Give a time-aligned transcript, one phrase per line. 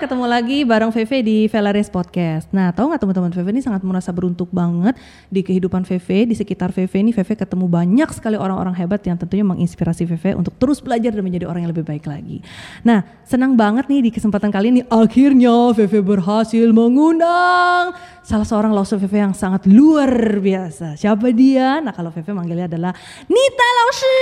[0.00, 2.48] ketemu lagi bareng Veve di Velaris Podcast.
[2.56, 4.96] Nah, tahu nggak teman-teman Veve ini sangat merasa beruntung banget
[5.28, 9.44] di kehidupan Veve, di sekitar Veve ini Veve ketemu banyak sekali orang-orang hebat yang tentunya
[9.44, 12.40] menginspirasi Veve untuk terus belajar dan menjadi orang yang lebih baik lagi.
[12.80, 17.92] Nah, senang banget nih di kesempatan kali ini akhirnya Veve berhasil mengundang
[18.24, 20.96] salah seorang Lausu Veve yang sangat luar biasa.
[20.96, 21.84] Siapa dia?
[21.84, 22.96] Nah, kalau Veve manggilnya adalah
[23.28, 24.16] Nita Lausu.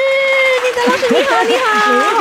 [0.58, 2.18] Nita Lausu, ni hao, ni hao.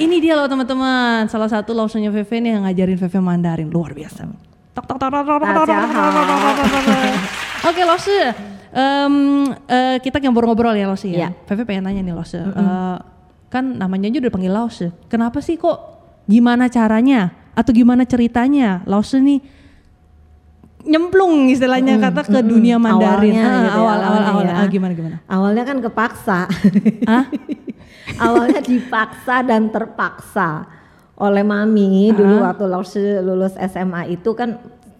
[0.00, 3.66] Ini dia loh teman-teman, salah satu satu lausnya Feve nih yang ngajarin Feve Mandarin.
[3.66, 4.30] Luar biasa.
[4.78, 6.46] Tok tok tok tok tok tok tok Oke, tok tok tok
[10.14, 11.30] tok ngobrol-ngobrol ya tok ya.
[11.34, 12.98] tok tok pengen nanya nih tok tok tok tok
[13.50, 15.78] kan namanya tok udah panggil tok Kenapa sih kok
[16.30, 18.82] gimana caranya atau gimana ceritanya
[19.22, 19.38] nih
[20.84, 24.44] nyemplung istilahnya hmm, kata ke hmm, dunia Mandarin awalnya, ah, gitu awal, ya, awal awal
[24.44, 24.54] ya.
[24.58, 26.40] ah, gimana gimana awalnya kan kepaksa
[27.08, 27.24] ah?
[28.26, 30.66] awalnya dipaksa dan terpaksa
[31.14, 34.58] oleh mami dulu waktu lulus, lulus SMA itu kan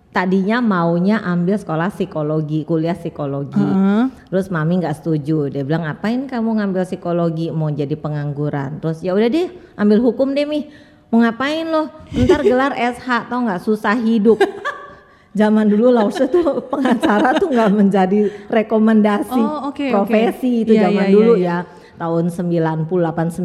[0.09, 3.59] tadinya maunya ambil sekolah psikologi, kuliah psikologi.
[3.59, 4.15] Heeh.
[4.31, 5.51] Terus mami nggak setuju.
[5.51, 8.79] Dia bilang ngapain kamu ngambil psikologi mau jadi pengangguran.
[8.79, 10.70] Terus ya udah deh ambil hukum deh mi.
[11.11, 11.91] Mau ngapain loh?
[12.11, 14.39] Ntar gelar SH tau nggak susah hidup.
[15.35, 19.91] Zaman dulu Lause tuh pengacara tuh nggak menjadi rekomendasi Oh, oke.
[19.91, 21.57] profesi itu Iya, zaman iya, dulu iya, ya
[21.95, 23.41] tahun 90 89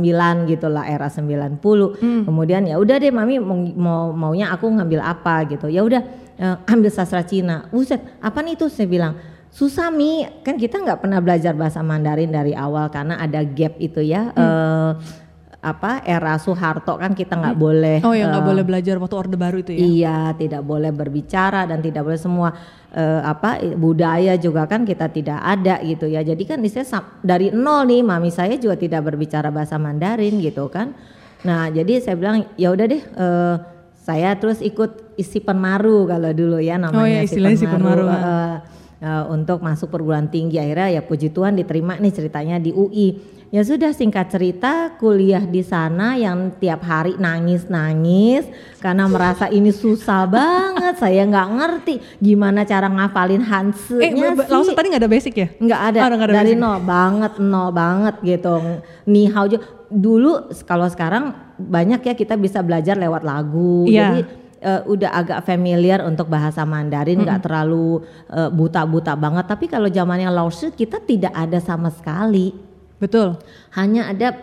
[0.46, 1.60] gitu lah era 90
[1.96, 2.24] Hmm.
[2.24, 5.68] kemudian ya udah deh mami mau, mau- maunya aku ngambil apa gitu.
[5.68, 6.02] Ya udah
[6.36, 7.68] eh, ambil sastra Cina.
[7.68, 8.66] Buset apa nih itu?
[8.68, 9.14] Saya bilang
[9.50, 10.24] susah mi.
[10.40, 14.40] Kan kita nggak pernah belajar bahasa Mandarin dari awal karena ada gap itu ya Hmm.
[14.40, 14.92] eh,
[15.60, 19.36] apa era Soeharto kan kita nggak boleh Oh ya nggak eh, boleh belajar waktu Orde
[19.36, 19.84] Baru itu ya?
[19.84, 22.56] Iya, tidak boleh berbicara dan tidak boleh semua
[22.96, 26.24] eh, apa budaya juga kan kita tidak ada gitu ya.
[26.24, 30.72] Jadi kan saya sam- dari nol nih, mami saya juga tidak berbicara bahasa Mandarin gitu
[30.72, 30.96] kan.
[31.44, 33.56] Nah, jadi saya bilang ya udah deh eh,
[34.00, 38.56] saya terus ikut isi penmaru kalau dulu ya namanya Oh ya, istilahnya Sipenmaru, eh, eh,
[39.04, 43.38] eh, untuk masuk perguruan tinggi akhirnya ya puji Tuhan diterima nih ceritanya di UI.
[43.50, 48.46] Ya sudah singkat cerita kuliah di sana yang tiap hari nangis-nangis
[48.78, 54.54] karena merasa ini susah banget saya nggak ngerti gimana cara ngafalin Eh, Hanse-nya ba- sih.
[54.54, 55.48] Lause tadi nggak ada basic ya?
[55.58, 56.62] Nggak ada, Oh, ada dari basic.
[56.62, 58.54] nol banget, nol banget gitu.
[59.10, 59.66] Ni hao juga.
[59.90, 60.32] Dulu
[60.64, 63.90] kalau sekarang banyak ya kita bisa belajar lewat lagu.
[63.90, 64.14] Iya.
[64.14, 64.22] Jadi
[64.62, 69.50] eh, udah agak familiar untuk bahasa Mandarin, nggak terlalu eh, buta-buta banget.
[69.50, 72.69] Tapi kalau zamannya Laoshi kita tidak ada sama sekali.
[73.00, 73.40] Betul.
[73.72, 74.36] Hanya ada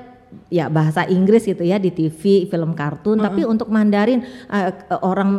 [0.48, 3.16] ya bahasa Inggris gitu ya di TV, film kartun.
[3.16, 5.30] Tapi untuk Mandarin eh, orang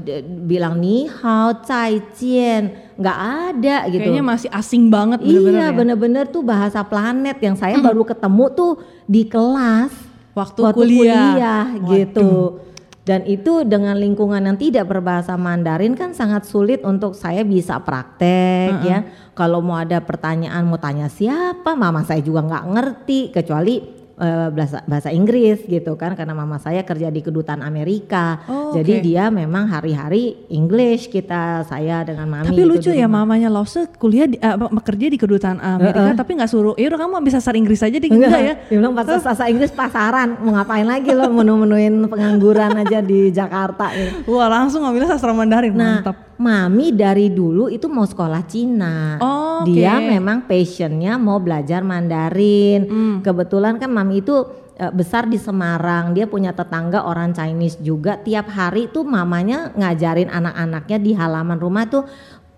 [0.00, 3.18] d- bilang ni hao, zai jian, nggak
[3.52, 4.02] ada gitu.
[4.02, 5.74] Kayaknya masih asing banget bener-bener Iya ya.
[5.74, 8.72] bener-bener tuh bahasa planet yang saya baru ketemu tuh
[9.04, 9.92] di kelas
[10.32, 11.64] Waktu kuliah.
[11.86, 12.60] gitu.
[13.06, 18.82] Dan itu dengan lingkungan yang tidak berbahasa Mandarin kan sangat sulit untuk saya bisa praktek
[18.82, 19.06] ya.
[19.30, 24.80] Kalau mau ada pertanyaan mau tanya siapa, mama saya juga nggak ngerti kecuali eh, bahasa
[24.84, 28.40] bahasa Inggris gitu kan karena mama saya kerja di kedutaan Amerika.
[28.46, 29.04] Oh, Jadi oke.
[29.04, 33.24] dia memang hari-hari English kita saya dengan mami Tapi lucu ya rumah.
[33.24, 37.00] mamanya Lause kuliah di, eh, apa, kerja di kedutaan Amerika tapi nggak suruh ya udah
[37.00, 38.54] kamu ambil sasar Inggris aja di enggak ya.
[38.66, 43.90] Dia bilang bahasa bahasa Inggris pasaran, mau ngapain lagi lo menu-menuin pengangguran aja di Jakarta
[43.92, 44.32] gitu.
[44.32, 46.16] Wah langsung ngambilnya sastra Mandarin Nah, mantap.
[46.38, 49.18] mami dari dulu itu mau sekolah Cina.
[49.18, 49.74] Oh, oke.
[49.74, 52.80] Dia memang passionnya mau belajar Mandarin.
[52.86, 53.16] Hmm.
[53.20, 54.46] Kebetulan kan mami itu
[54.76, 56.12] eh, besar di Semarang.
[56.12, 58.18] Dia punya tetangga orang Chinese juga.
[58.20, 62.04] Tiap hari tuh mamanya ngajarin anak-anaknya di halaman rumah tuh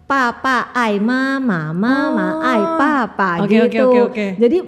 [0.08, 3.44] papa, ai mama, mama, ai papa Oh.
[3.44, 3.84] Oke, gitu.
[3.84, 4.26] oke, oke.
[4.40, 4.58] Jadi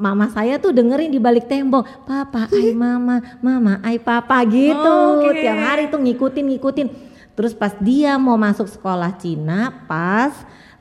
[0.00, 4.96] mama saya tuh dengerin di balik tembok, papa, ai mama, mama, ai papa gitu.
[5.20, 5.44] Oke.
[5.44, 6.88] Tiap hari tuh ngikutin ngikutin.
[7.36, 10.32] Terus pas dia mau masuk sekolah Cina, pas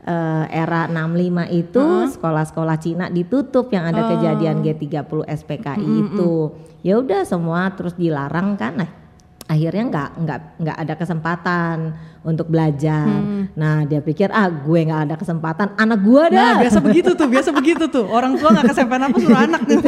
[0.08, 6.56] eh, era 65 itu sekolah-sekolah Cina ditutup yang ada kejadian G30 SPKI itu.
[6.82, 8.80] Ya udah semua terus dilarang kan.
[8.80, 8.90] Nah,
[9.48, 11.78] akhirnya nggak nggak nggak ada kesempatan
[12.28, 13.08] untuk belajar.
[13.54, 16.56] Nah dia pikir ah gue nggak ada kesempatan, anak gue Nah dah.
[16.60, 18.04] biasa begitu tuh, biasa begitu tuh.
[18.06, 19.80] Orang tua nggak kesampaian apa suruh anak nih.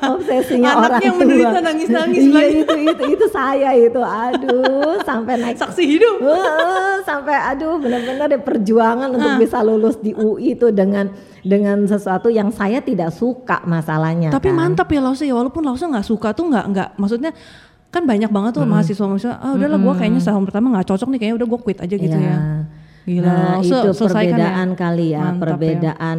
[0.00, 1.20] obsesinya Anak orang yang tua.
[1.20, 6.16] menderita nangis-nangis iya, itu itu itu saya itu aduh sampai naik Saksi hidup.
[6.20, 9.36] Heeh, sampai aduh benar-benar deh perjuangan untuk Ah.
[9.36, 11.10] bisa lulus di UI itu dengan
[11.40, 14.56] dengan sesuatu yang saya tidak suka masalahnya Tapi kan.
[14.56, 17.32] mantap ya Lause ya walaupun Lause nggak suka tuh nggak nggak maksudnya
[17.90, 21.18] kan banyak banget tuh mahasiswa mahasiswa ah udahlah gue kayaknya setahun pertama nggak cocok nih
[21.18, 22.30] kayaknya udah gue quit aja gitu Iya.
[22.30, 22.38] ya.
[23.00, 23.92] Gila, Nah, Lause itu ya.
[23.96, 25.40] perbedaan kali ya, Mantap ya.
[25.42, 26.18] perbedaan.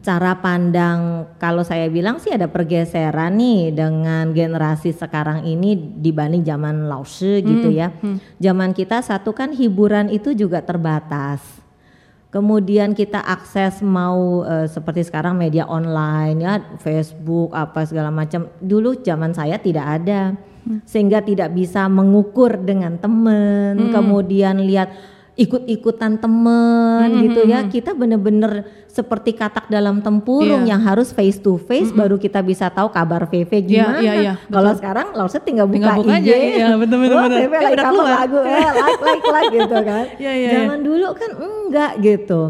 [0.00, 6.88] cara pandang kalau saya bilang sih ada pergeseran nih dengan generasi sekarang ini dibanding zaman
[6.88, 7.92] Laoshi gitu ya.
[8.40, 11.44] Zaman kita satu kan hiburan itu juga terbatas.
[12.30, 18.48] Kemudian kita akses mau eh, seperti sekarang media online ya, Facebook apa segala macam.
[18.56, 20.32] Dulu zaman saya tidak ada.
[20.84, 24.92] Sehingga tidak bisa mengukur dengan teman, kemudian lihat
[25.32, 27.64] ikut-ikutan temen gitu ya.
[27.64, 30.76] Kita bener-bener seperti katak dalam tempurung Iya.
[30.76, 33.98] yang harus face to face baru kita bisa tahu kabar VV Iya, gimana.
[33.98, 36.20] iya, iya, Kalau sekarang Lauset tinggal buka Tinggal buka IG.
[36.20, 37.28] aja, iya, bener, bener, Wah.
[37.30, 38.10] VV lagi keluar.
[38.20, 40.04] lagu, eh, like, like, like gitu kan.
[40.22, 42.42] Iya, iya, Zaman dulu kan enggak gitu.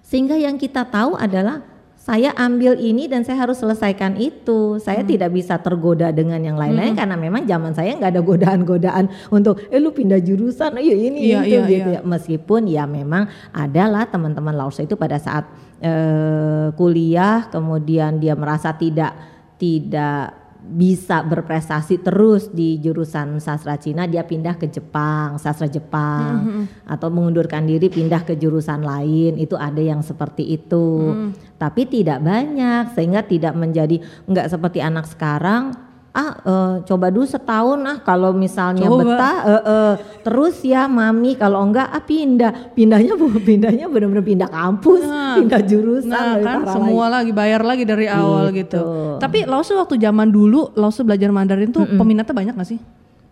[0.00, 1.66] Sehingga yang kita tahu adalah
[2.08, 4.80] saya ambil ini dan saya harus selesaikan itu.
[4.80, 5.10] Saya Hmm.
[5.12, 9.76] tidak bisa tergoda dengan yang lain-lain karena memang zaman saya nggak ada godaan-godaan untuk eh
[9.76, 12.00] lu pindah jurusan, ayo ini Iya, itu iya, gitu iya.
[12.00, 12.08] ya.
[12.08, 15.44] Meskipun ya memang adalah teman-teman Lausa itu pada saat
[15.84, 19.12] eh, kuliah kemudian dia merasa tidak
[19.58, 26.66] tidak bisa berprestasi terus di jurusan sastra Cina dia pindah ke Jepang sastra Jepang.
[26.84, 31.14] Atau mengundurkan diri pindah ke jurusan lain itu ada yang seperti itu.
[31.56, 35.87] Tapi tidak banyak sehingga tidak menjadi nggak seperti anak sekarang
[36.18, 39.06] ah eh, coba dulu setahun ah kalau misalnya Coba.
[39.06, 44.50] betah eh, eh, terus ya mami kalau enggak ah pindah pindahnya bu- pindahnya benar-benar pindah
[44.50, 47.30] kampus Nah, pindah jurusan Nah kan semua lagi.
[47.30, 48.74] lagi bayar lagi dari awal Gitu.
[48.74, 48.82] gitu.
[49.16, 52.80] Tapi Lause waktu zaman dulu Lause belajar Mandarin tuh peminatnya banyak gak sih?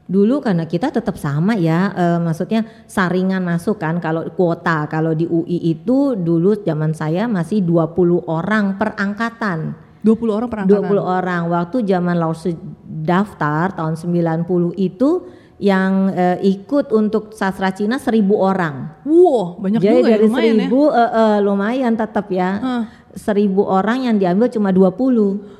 [0.06, 4.87] Dulu karena kita tetap sama ya, eh, maksudnya saringan masuk kan kalau kuota.
[4.87, 7.91] Kalau di UI itu dulu zaman saya masih 20
[8.23, 9.75] orang per angkatan.
[10.06, 11.03] 20 orang per 20 angkatan.
[11.03, 11.43] orang.
[11.50, 12.55] Waktu zaman Lause
[12.87, 14.47] daftar tahun 90
[14.79, 15.11] itu
[15.56, 19.03] yang eh, ikut untuk sastra Cina 1000 orang.
[19.03, 20.53] Wow, banyak Jadi juga ya, dari lumayan ya.
[20.62, 22.50] seribu eh, eh, lumayan tetap ya.
[22.55, 22.85] Hah.
[23.17, 25.56] Seribu orang yang diambil cuma 20.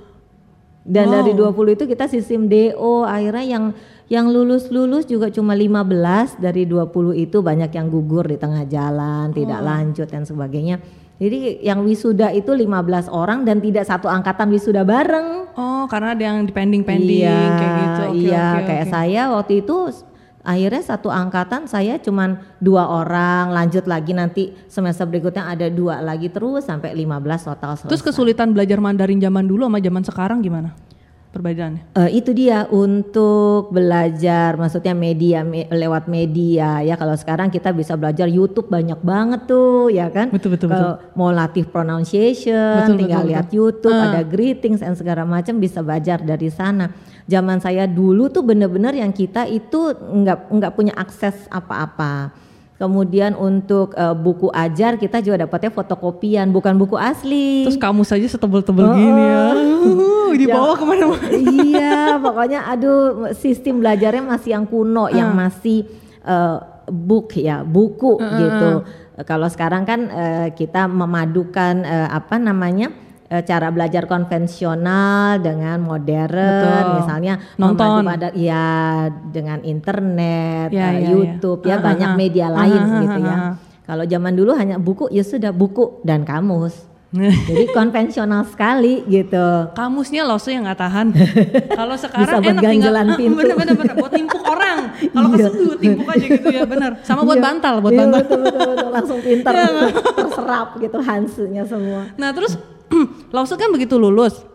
[0.87, 3.65] Dan dari 20 itu kita sistem DO akhirnya yang
[4.07, 9.59] yang lulus-lulus juga cuma 15 dari 20 itu banyak yang gugur di tengah jalan, tidak
[9.59, 9.67] Oh.
[9.67, 10.79] lanjut dan sebagainya.
[11.17, 15.49] Jadi yang wisuda itu 15 orang dan tidak satu angkatan wisuda bareng.
[15.57, 18.03] Oh, karena ada yang dipending-pending iya, kayak gitu.
[18.13, 18.93] Oke, iya, oke, kayak oke.
[18.93, 19.77] saya waktu itu
[20.47, 26.29] akhirnya satu angkatan saya cuman dua orang, lanjut lagi nanti semester berikutnya ada dua lagi
[26.29, 27.91] terus sampai 15 total selesai.
[27.91, 30.77] Terus kesulitan belajar Mandarin zaman dulu sama zaman sekarang gimana?
[31.37, 31.83] Perbedaannya?
[31.93, 37.93] Eh, itu dia untuk belajar maksudnya media me- lewat media ya kalau sekarang kita bisa
[37.93, 43.21] belajar YouTube banyak banget tuh ya kan Betul, betul, Kalau mau latih pronunciation Betul, tinggal
[43.21, 43.57] betul, lihat betul.
[43.59, 44.09] YouTube Ah.
[44.11, 46.89] ada greetings dan segala macam bisa belajar dari sana
[47.25, 52.33] zaman saya dulu tuh bener-bener yang kita itu nggak nggak punya akses apa-apa
[52.77, 58.27] kemudian untuk eh, buku ajar kita juga dapatnya fotokopian bukan buku asli Terus kamu saja
[58.27, 59.45] setebel-tebel Oh, gini ya.
[59.57, 60.31] oh.
[60.33, 60.77] Dibawa Ya.
[60.77, 61.29] ke mana-mana.
[61.33, 63.01] iya, pokoknya aduh
[63.33, 65.89] sistem belajarnya masih yang kuno, yang masih
[66.21, 66.57] eh,
[66.87, 68.85] book ya, buku gitu.
[69.25, 72.93] Kalau sekarang kan eh, kita memadukan eh, apa namanya?
[73.27, 76.95] Eh, cara belajar konvensional dengan modern Betul.
[76.97, 78.03] misalnya Nonton.
[78.03, 78.67] pada ya
[79.27, 81.09] dengan internet, Ya, eh, ya, ya.
[81.13, 83.37] YouTube ya Ah, banyak ah, media Ah, lain ah, gitu ya.
[83.83, 86.75] Kalau zaman dulu hanya buku ya sudah buku dan kamus.
[87.49, 89.71] Jadi konvensional sekali gitu.
[89.73, 91.07] Kamusnya Lause yang nggak tahan.
[91.79, 93.37] Kalau Bisa sekarang buat enak tinggal pintu.
[93.39, 94.79] bener-bener bener buat timpuk orang.
[95.15, 95.47] Kalau Iya.
[95.49, 96.91] kesudut timpuk aja gitu ya bener.
[97.03, 97.47] Sama buat Iya.
[97.47, 98.21] bantal, buat Iya, bantal.
[98.21, 98.91] Betul, betul, betul.
[98.91, 99.69] langsung pintar, Iya,
[100.15, 102.01] terserap gitu hansunya semua.
[102.15, 102.53] Nah terus
[103.35, 104.47] Lause kan begitu lulus,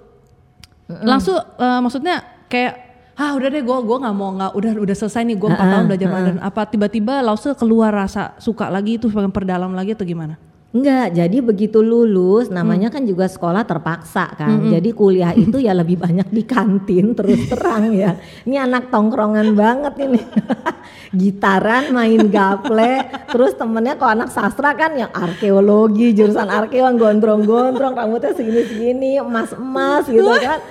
[0.87, 5.27] langsung eh, maksudnya kayak ah udah deh gue gua nggak mau nggak udah udah selesai
[5.27, 9.29] nih gue empat tahun belajar Mandarin apa tiba-tiba Lause keluar rasa suka lagi itu pengen
[9.29, 10.39] perdalam lagi atau gimana?
[10.71, 14.71] Enggak, jadi begitu lulus namanya kan juga sekolah terpaksa kan.
[14.71, 18.15] Jadi kuliah itu ya lebih banyak di kantin terus terang ya.
[18.47, 20.23] Ini anak tongkrongan banget ini.
[21.21, 27.91] Gitaran, main gaple, terus temennya kok anak sastra kan yang arkeologi, jurusan arkeo yang gondrong-gondrong,
[27.91, 30.63] rambutnya segini-segini, emas-emas gitu kan.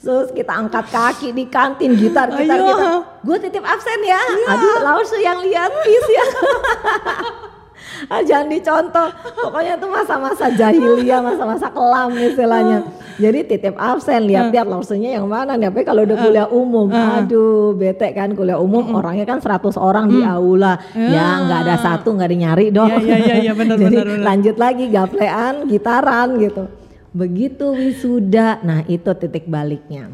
[0.00, 2.88] Terus kita angkat kaki di kantin gitar gitar kita.
[3.20, 4.22] Gue titip absen ya.
[4.48, 6.26] Aduh, Lausu yang lihat please ya.
[8.08, 9.08] Ah, jangan dicontoh.
[9.38, 12.78] Pokoknya itu masa-masa jahiliyah, masa-masa kelam istilahnya.
[13.20, 15.68] Jadi titip absen, lihat-lihat lausunya yang mana nih.
[15.68, 20.24] Tapi kalau udah kuliah umum, aduh bete kan kuliah umum orangnya kan 100 orang di
[20.24, 20.80] aula.
[20.96, 22.88] Ya nggak ada satu nggak ada nyari dong.
[22.88, 24.24] Iya, iya, iya, iya, benar, Jadi benar, benar.
[24.26, 26.64] lanjut lagi gaplean, gitaran gitu.
[27.12, 30.08] Begitu wisuda, nah itu titik baliknya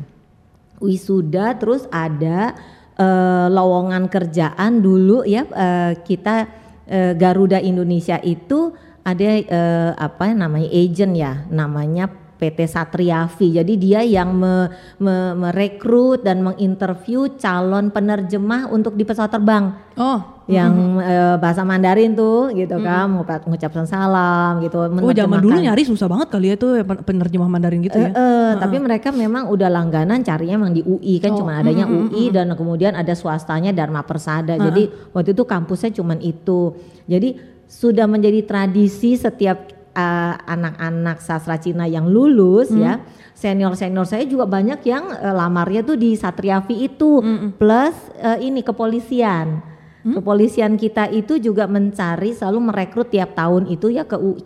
[0.82, 2.54] wisuda terus ada
[2.98, 6.46] eh, lowongan kerjaan dulu ya eh, kita
[6.88, 8.72] eh, Garuda Indonesia itu
[9.04, 13.48] ada eh, apa namanya agent ya, namanya PT Satriavi.
[13.52, 20.22] Jadi dia yang me- me- merekrut dan menginterview calon penerjemah untuk di pesawat terbang Oh,
[20.46, 24.78] yang eh, bahasa Mandarin tuh gitu kan, mengucap- mengucapkan salam gitu.
[24.78, 28.08] oh zaman dulu nyari susah banget kali ya tuh pen- penerjemah Mandarin gitu ya.
[28.08, 31.84] Eh, eh, tapi mereka memang udah langganan carinya memang di UI kan Oh, cuma adanya
[31.84, 34.54] UI dan kemudian ada swastanya Dharma Persada.
[34.56, 36.78] Jadi waktu itu kampusnya cuma itu.
[37.04, 37.34] Jadi
[37.66, 43.02] sudah menjadi tradisi setiap eh, anak-anak sastra Cina yang lulus ya.
[43.34, 47.18] Senior-senior saya juga banyak yang eh, lamarnya tuh di Satriavi itu
[47.58, 49.78] plus eh, ini kepolisian.
[50.08, 54.40] Kepolisian kita itu juga mencari selalu merekrut tiap tahun itu ya ke UI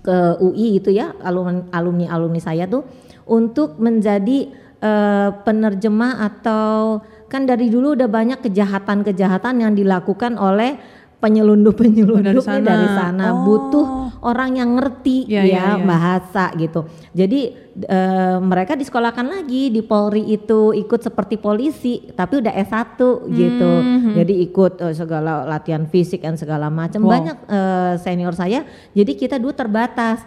[0.00, 2.86] ke UI itu ya alumni alumni alumni saya tuh
[3.26, 4.48] untuk menjadi
[4.80, 10.78] eh, penerjemah atau kan dari dulu udah banyak kejahatan-kejahatan yang dilakukan oleh
[11.20, 12.98] penyelundup-penyelundup Dari nih dari sana.
[13.12, 13.44] sana Oh.
[13.44, 13.86] butuh
[14.22, 15.84] orang yang ngerti Iya, ya iya, iya.
[15.84, 16.80] bahasa gitu.
[17.10, 17.40] Jadi
[17.78, 22.96] eh, mereka disekolahkan lagi di Polri itu ikut seperti polisi tapi udah S1
[23.30, 23.70] gitu.
[23.70, 27.00] Hmm, Jadi ikut eh, segala latihan fisik dan segala macam.
[27.00, 27.10] Wow.
[27.10, 28.64] Banyak eh, senior saya.
[28.90, 30.24] Jadi kita dulu terbatas.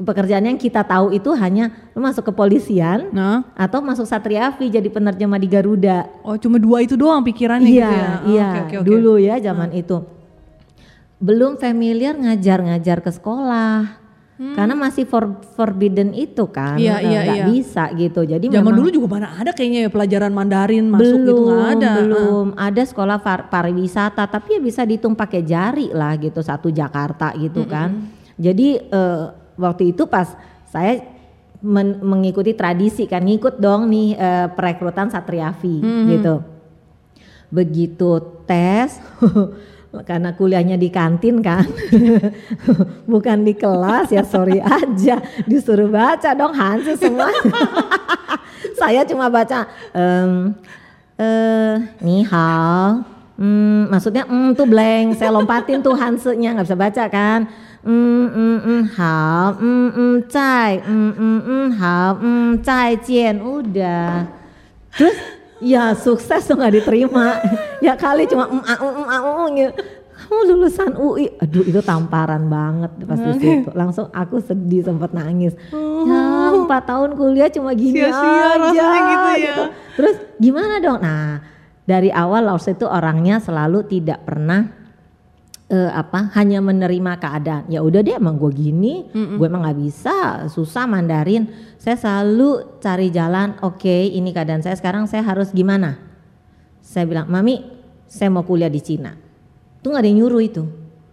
[0.00, 5.36] Pekerjaan yang kita tahu itu hanya lu masuk kepolisian Nah, atau masuk Satriavi jadi penerjemah
[5.36, 6.08] di Garuda.
[6.24, 8.00] oh cuma dua itu doang pikirannya Iya, gitu ya.
[8.00, 8.48] Oh, iya.
[8.56, 8.86] oke, oke.
[8.88, 10.00] Dulu ya zaman itu.
[11.20, 14.00] Belum familiar ngajar-ngajar ke sekolah.
[14.40, 16.80] Karena masih for, forbidden itu kan.
[16.80, 16.80] Hmm.
[16.80, 17.46] Iya, iya, nggak iya.
[17.52, 18.24] bisa gitu.
[18.24, 21.66] Jadi Zaman memang dulu juga mana ada kayaknya ya pelajaran Mandarin masuk belum, gitu nggak
[21.76, 21.92] ada.
[22.00, 27.36] Belum ada sekolah par- pariwisata, tapi ya bisa dihitung pakai jari lah gitu satu Jakarta
[27.36, 28.08] gitu kan.
[28.40, 29.24] Jadi eh,
[29.60, 30.32] waktu itu pas
[30.64, 31.04] saya
[31.60, 35.84] men- mengikuti tradisi kan ngikut dong nih eh, perekrutan Satriavi
[36.16, 36.40] gitu.
[37.52, 38.10] Begitu
[38.48, 38.96] tes
[40.06, 41.66] karena kuliahnya di kantin kan?
[43.12, 45.18] Bukan di kelas ya sorry aja.
[45.44, 47.28] Disuruh baca dong Hansi semua.
[48.80, 50.54] Saya cuma baca em
[51.20, 53.04] eh ni hao
[53.40, 57.48] Hmm, maksudnya mm, tuh blank saya lompatin tuh Hansenya nggak bisa baca kan?
[57.80, 64.28] Mm, mm, mm, hao mm, mm, cai mm, mm, mm, hao mm, cai jian udah.
[64.92, 67.38] Terus ya sukses tuh nggak diterima.
[67.80, 69.72] Ya kali cuma mm, ah, mm, mm, ah, gitu.
[70.20, 73.72] Kamu lulusan UI aduh itu tamparan banget pas di situ.
[73.72, 75.56] Langsung aku sedih sempat nangis.
[76.04, 76.20] Ya
[76.52, 79.54] empat tahun kuliah cuma gini Sia-sia aja gitu ya.
[79.96, 81.00] terus gimana dong?
[81.00, 81.40] Nah
[81.88, 84.79] dari awal Laos itu orangnya selalu tidak pernah
[85.70, 90.16] eh, apa hanya menerima keadaan ya udah deh emang gue gini gue emang nggak bisa
[90.50, 91.46] susah Mandarin
[91.78, 95.96] saya selalu cari jalan oke ini keadaan saya sekarang saya harus gimana
[96.82, 97.62] saya bilang mami
[98.10, 99.14] saya mau kuliah di Cina
[99.80, 100.64] tuh nggak ada yang nyuruh itu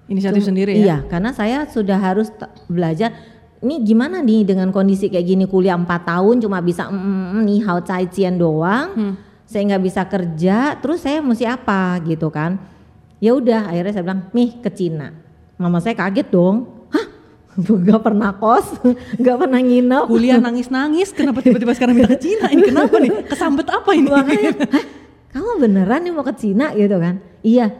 [0.07, 0.83] Inisiatif Cuma- sendiri ya.
[0.83, 2.31] Iya, karena saya sudah harus
[2.71, 3.11] belajar.
[3.57, 7.41] Ini gimana nih dengan kondisi kayak gini kuliah 4 tahun cuma bisa mm, mm, mm,
[7.43, 8.87] nih hao cai cian doang.
[8.95, 9.13] Hmm.
[9.47, 12.59] Saya nggak bisa kerja, terus saya mesti apa gitu kan?
[13.17, 15.09] Ya udah, akhirnya saya bilang, "Nih ke Cina."
[15.57, 16.69] Mama saya kaget dong.
[16.89, 17.05] Hah?
[17.87, 18.77] Gak pernah kos,
[19.25, 20.05] gak pernah nginep.
[20.05, 22.45] Kuliah nangis-nangis, kenapa tiba-tiba sekarang minta ke Cina?
[22.47, 23.25] Ini kenapa nih?
[23.25, 24.05] Kesambet apa ini?
[24.05, 24.85] Makanya, Hah,
[25.33, 27.17] kamu beneran nih mau ke Cina gitu kan?
[27.41, 27.73] Iya.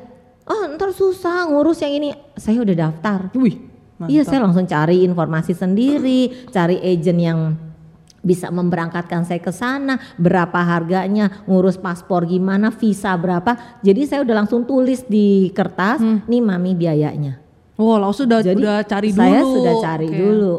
[0.47, 2.15] Oh ntar susah ngurus yang ini.
[2.33, 3.19] Saya udah daftar.
[3.35, 3.61] Wih,
[4.07, 4.25] Iya mantap.
[4.25, 7.39] saya langsung cari informasi sendiri, cari agent yang
[8.25, 13.79] bisa memberangkatkan saya ke sana, berapa harganya, ngurus paspor gimana, visa berapa.
[13.85, 17.47] Jadi saya udah langsung tulis di kertas, nih mami biayanya.
[17.77, 19.21] Oh, langsung udah, Jadi udah cari dulu.
[19.21, 20.17] Saya sudah cari Oke.
[20.17, 20.53] dulu.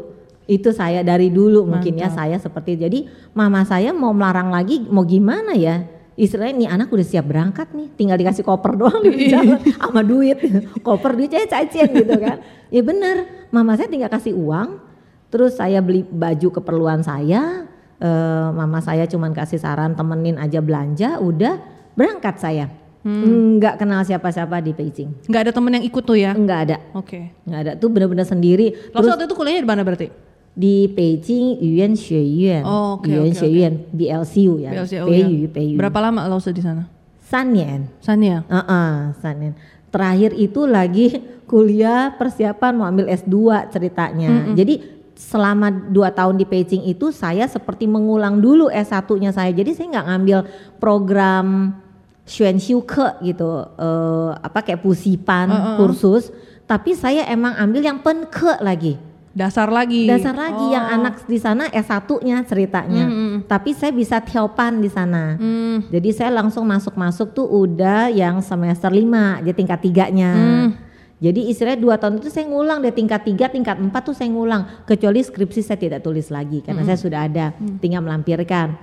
[0.49, 3.05] Itu saya dari dulu mungkin ya saya seperti jadi
[3.37, 5.85] mama saya mau melarang lagi mau gimana ya?
[6.19, 10.41] Istilahnya nih anak udah siap berangkat nih, tinggal dikasih koper doang di jalan sama duit.
[10.87, 12.41] koper duitnya cacian gitu kan.
[12.73, 14.83] Ya bener, mama saya tinggal kasih uang,
[15.29, 17.69] terus saya beli baju keperluan saya,
[18.01, 21.61] eh, mama saya cuman kasih saran temenin aja belanja, udah
[21.97, 22.67] berangkat saya.
[23.09, 25.31] Enggak kenal siapa-siapa di Beijing.
[25.31, 26.37] Nggak ada temen yang ikut tuh ya?
[26.37, 26.77] Enggak ada.
[26.93, 27.33] Oke.
[27.49, 28.75] Nggak ada tuh bener-bener sendiri.
[28.93, 30.09] Lalu waktu itu kuliahnya di mana berarti?
[30.59, 35.51] di Beijing Yuan Xueyuan, Oh, oke, Yuan oke, Xueyuan, BLCU ya, BLCO Peiyu, ya.
[35.55, 35.77] Peiyu.
[35.79, 36.91] Berapa lama Laos di sana?
[37.23, 38.43] Sanian, Sania.
[38.51, 39.55] uh Sanian.
[39.95, 44.51] Terakhir itu lagi kuliah persiapan mau ambil S2 ceritanya.
[44.59, 49.51] Jadi selama dua tahun di Beijing itu saya seperti mengulang dulu S1-nya saya.
[49.51, 50.39] Jadi saya nggak ngambil
[50.79, 51.75] program
[52.23, 56.31] Xuan Xiu Ke gitu, eh, apa kayak pusipan kursus,
[56.71, 58.95] tapi saya emang ambil yang pen ke lagi.
[59.35, 60.07] Dasar lagi.
[60.07, 60.95] Dasar lagi yang Oh.
[60.99, 63.07] anak di sana S1-nya ceritanya.
[63.47, 65.39] Tapi saya bisa tiopan di sana.
[65.39, 65.87] Hmm.
[65.95, 70.33] Jadi saya langsung masuk-masuk tuh udah yang semester 5, jadi tingkat tiganya.
[71.19, 74.87] Jadi istilahnya dua tahun itu saya ngulang deh tingkat tiga, tingkat empat tuh saya ngulang.
[74.87, 77.51] Kecuali skripsi saya tidak tulis lagi karena saya sudah ada,
[77.83, 78.79] tinggal melampirkan.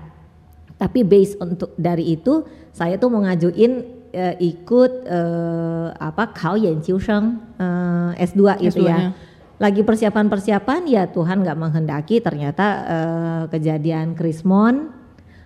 [0.76, 2.44] Tapi base untuk dari itu
[2.76, 3.72] saya tuh mau ngajuin
[4.12, 9.00] eh, ikut eh, apa Kau Yanqiu Sheng eh, S2 gitu S2-nya.
[9.00, 9.10] ya.
[9.56, 14.92] Lagi persiapan-persiapan ya Tuhan nggak menghendaki ternyata eh, kejadian Krismon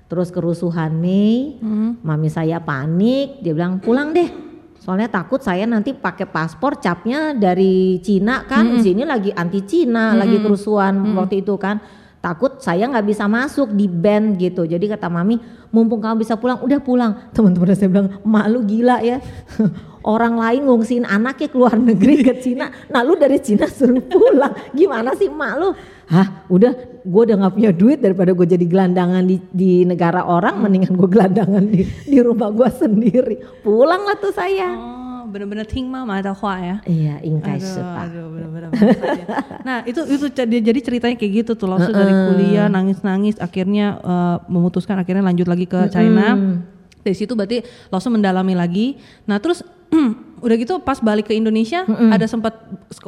[0.10, 1.62] terus kerusuhan Mei.
[2.01, 4.48] Mami saya panik, dia bilang pulang deh.
[4.89, 10.17] Soalnya takut saya nanti pakai paspor capnya dari Cina kan, di sini lagi anti Cina,
[10.17, 11.77] lagi kerusuhan waktu itu kan.
[12.17, 14.65] Takut saya nggak bisa masuk di band gitu.
[14.65, 15.38] Jadi kata mami,
[15.69, 17.29] mumpung kamu bisa pulang, udah pulang.
[17.29, 19.22] Teman-teman saya bilang, malu gila ya.
[20.01, 22.74] Orang lain ngungsiin anaknya ke luar negeri ke Cina.
[22.89, 24.74] Nah lu dari Cina suruh pulang.
[24.74, 25.69] Gimana sih mak lu?
[26.09, 26.73] Hah udah
[27.05, 30.57] gue udah nggak punya duit daripada gue jadi gelandangan di, di negara orang.
[30.57, 33.37] Mendingan gue gelandangan di, di rumah gue sendiri.
[33.61, 34.73] Pulang lah tuh saya.
[34.73, 36.75] Oh, bener-bener ting mama ada hua ya.
[36.89, 38.09] Iya ingkai sepa.
[38.09, 39.25] aduh bener-bener bangsa ya.
[39.61, 44.97] Nah itu itu jadi ceritanya kayak gitu tuh langsung dari kuliah nangis-nangis akhirnya eh, memutuskan
[44.97, 46.57] akhirnya lanjut lagi ke China.
[46.99, 47.61] Dari situ berarti
[47.93, 48.97] langsung mendalami lagi.
[49.29, 49.61] Nah terus
[50.45, 52.57] udah gitu pas balik ke Indonesia ada sempat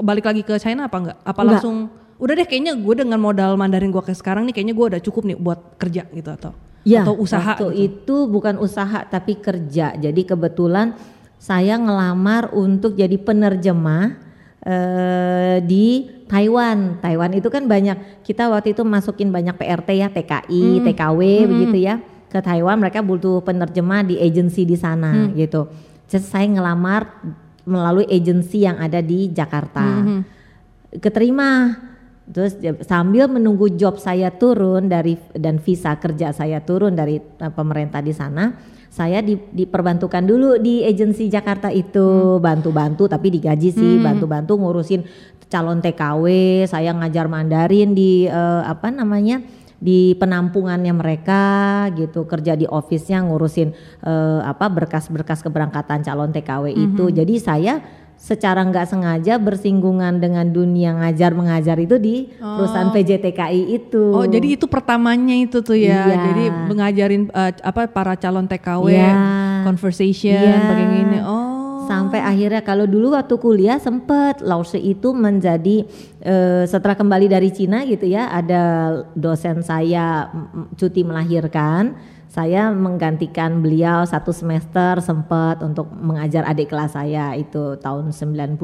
[0.05, 1.17] balik lagi ke China apa enggak?
[1.25, 1.49] Apa Enggak.
[1.57, 1.77] langsung
[2.21, 5.23] udah deh kayaknya gue dengan modal Mandarin gue kayak sekarang nih kayaknya gue udah cukup
[5.25, 7.85] nih buat kerja gitu atau Ya, atau usaha waktu gitu.
[7.85, 9.93] itu bukan usaha tapi kerja.
[9.93, 10.97] Jadi kebetulan
[11.37, 14.17] saya ngelamar untuk jadi penerjemah
[14.65, 16.97] eh, di Taiwan.
[16.97, 18.25] Taiwan itu kan banyak.
[18.25, 21.19] Kita waktu itu masukin banyak PRT ya, TKI, TKW
[21.53, 22.01] begitu ya.
[22.33, 25.69] Ke Taiwan mereka butuh penerjemah di agensi di sana gitu.
[26.09, 27.21] Jadi saya ngelamar
[27.61, 30.01] melalui agensi yang ada di Jakarta.
[30.97, 31.77] Keterima
[32.29, 32.53] Terus
[32.85, 38.13] sambil menunggu job saya turun dari dan visa kerja saya turun dari eh, pemerintah di
[38.13, 38.53] sana,
[38.93, 42.37] saya di, diperbantukan dulu di agensi Jakarta itu.
[42.37, 45.01] Bantu-bantu tapi digaji sih bantu-bantu ngurusin
[45.51, 46.25] calon TKW,
[46.69, 49.41] saya ngajar Mandarin di eh, apa namanya
[49.81, 51.41] di penampungannya mereka
[51.97, 53.73] gitu kerja di office-nya ngurusin
[54.05, 57.09] eh, apa berkas-berkas keberangkatan calon TKW itu.
[57.09, 57.81] Jadi saya
[58.21, 64.13] secara nggak sengaja bersinggungan dengan dunia ngajar mengajar itu di perusahaan PJTKI itu.
[64.13, 66.05] Oh, jadi itu pertamanya itu tuh ya.
[66.05, 66.17] Iya.
[66.29, 69.17] Jadi mengajarin eh, apa para calon TKW, Iya.
[69.65, 70.69] conversation, Iya.
[70.69, 71.19] bagian ini.
[71.25, 71.89] Oh.
[71.89, 75.89] Sampai akhirnya kalau dulu waktu kuliah sempet Lause itu menjadi
[76.21, 78.61] eh, setelah kembali dari Cina gitu ya ada
[79.17, 80.29] dosen saya
[80.77, 81.97] cuti melahirkan
[82.31, 88.55] saya menggantikan beliau satu semester sempat untuk mengajar adik kelas saya itu tahun 95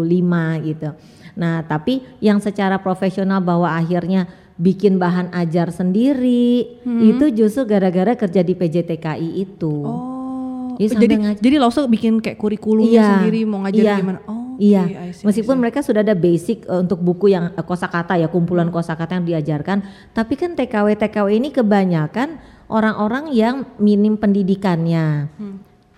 [0.63, 0.95] gitu.
[1.35, 8.39] Nah tapi yang secara profesional bahwa akhirnya bikin bahan ajar sendiri itu justru gara-gara kerja
[8.39, 9.75] di PJTKI itu.
[9.83, 10.73] Oh.
[10.79, 14.19] Jadi ngaj- jadi Lauso bikin kayak kurikulumnya Iya, sendiri mau ngajar iya, gimana.
[14.29, 14.45] Oh.
[14.57, 18.73] Iya, see, meskipun mereka sudah ada basic eh, untuk buku yang eh, kosakata ya kumpulan
[18.73, 19.85] kosakata yang diajarkan,
[20.17, 25.31] tapi kan TKW TKW ini kebanyakan orang-orang yang minim pendidikannya.
[25.35, 25.57] Hmm.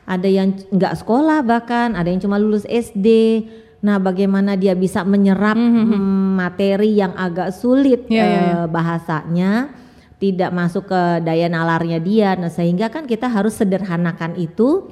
[0.09, 3.07] Ada yang nggak sekolah bahkan, ada yang cuma lulus SD.
[3.79, 9.51] Nah, bagaimana dia bisa menyerap mm, materi yang agak sulit Hmm, Iya, iya, eh, bahasanya,
[10.19, 12.33] tidak masuk ke daya nalarnya dia.
[12.35, 14.89] Nah, sehingga kan kita harus sederhanakan itu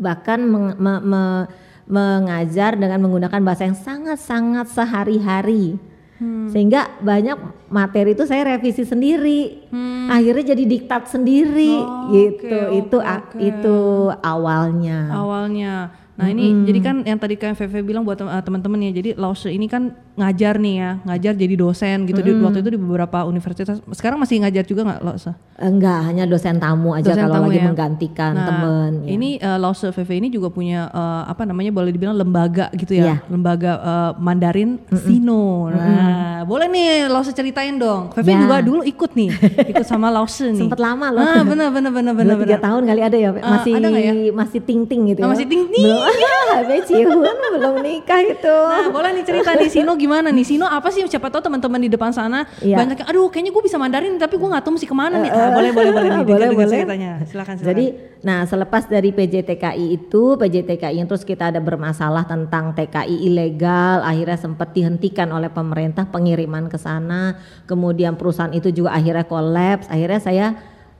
[0.00, 1.46] bahkan meng- me- me-
[1.90, 5.76] mengajar dengan menggunakan bahasa yang sangat-sangat sehari-hari.
[6.20, 6.52] Hmm.
[6.52, 7.32] Sehingga banyak
[7.66, 9.64] materi itu saya revisi sendiri.
[10.06, 11.88] Akhirnya jadi diktat sendiri Hmm.
[11.88, 12.44] Oh, gitu.
[12.52, 13.38] oke, itu oke, a- oke.
[13.40, 13.78] itu
[14.20, 15.00] awalnya.
[15.10, 15.74] awalnya.
[16.20, 19.48] Nah ini jadi kan yang tadi kan VV bilang buat eh, teman-teman ya, jadi Lause
[19.48, 23.80] ini kan ngajar nih ya, ngajar jadi dosen gitu di waktu itu di beberapa universitas.
[23.90, 25.32] Sekarang masih ngajar juga nggak Lause?
[25.56, 27.64] Enggak, hanya dosen tamu aja Dosen kalau tamu lagi ya.
[27.64, 28.90] menggantikan Nah, temen.
[29.00, 29.08] ya.
[29.10, 33.02] Ini uh, Lause VV ini juga punya eh, apa namanya boleh dibilang lembaga gitu ya,
[33.02, 33.16] Iya.
[33.26, 35.68] lembaga eh, Mandarin Sino.
[35.68, 38.12] Nah, boleh nih Lause ceritain dong.
[38.12, 38.38] VV Ya.
[38.38, 39.30] juga dulu ikut nih,
[39.68, 40.60] ikut sama Lause nih.
[40.60, 41.20] Sempet lama loh.
[41.22, 42.34] Ah, bener bener bener bener.
[42.40, 44.12] Tiga tahun kali ada ya, Ah, masih ada nggak ya?
[44.32, 45.20] masih ting ting gitu.
[45.20, 45.30] Ah, ya.
[45.30, 45.86] masih ting-ting.
[46.10, 48.56] Belum, Habis Cihun belum nikah itu.
[48.66, 50.44] Nah, boleh nih cerita nih Sino gimana nih?
[50.44, 51.02] Sino apa sih?
[51.06, 52.76] Siapa tahu teman-teman di depan sana Iya.
[52.78, 55.30] banyak yang aduh kayaknya gue bisa Mandarin tapi gue nggak tahu mesti ke mana nih.
[55.30, 56.24] Ah, boleh boleh boleh nih.
[56.26, 56.78] boleh boleh.
[56.82, 57.12] ceritanya.
[57.24, 57.68] Silakan silakan.
[57.70, 57.84] Jadi,
[58.20, 64.36] nah selepas dari PJTKI itu, PJTKI yang terus kita ada bermasalah tentang TKI ilegal, akhirnya
[64.36, 67.38] sempat dihentikan oleh pemerintah pengiriman ke sana.
[67.64, 69.86] Kemudian perusahaan itu juga akhirnya kolaps.
[69.88, 70.46] Akhirnya saya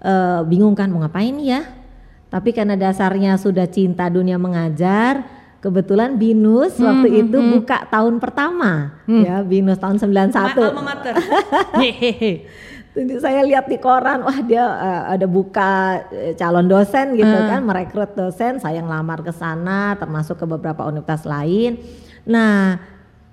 [0.00, 1.79] eh, bingung kan mau ngapain ya?
[2.30, 5.26] Tapi karena dasarnya sudah cinta dunia mengajar,
[5.58, 10.30] kebetulan Binus Hmm, waktu itu buka tahun pertama, ya Binus tahun 91.
[10.30, 11.14] Ma- alma mater.
[11.82, 12.46] Hehehe.
[12.90, 17.62] Jadi saya lihat di koran, wah dia eh, ada buka eh, calon dosen gitu kan,
[17.62, 18.58] merekrut dosen.
[18.58, 21.78] Saya ngelamar ke sana, termasuk ke beberapa universitas lain.
[22.26, 22.82] Nah,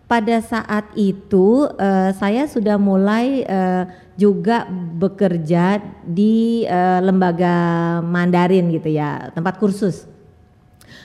[0.08, 3.84] pada saat itu uh, saya sudah mulai uh,
[4.18, 4.66] juga
[4.98, 7.56] bekerja di uh, lembaga
[8.02, 10.10] Mandarin gitu ya, tempat kursus.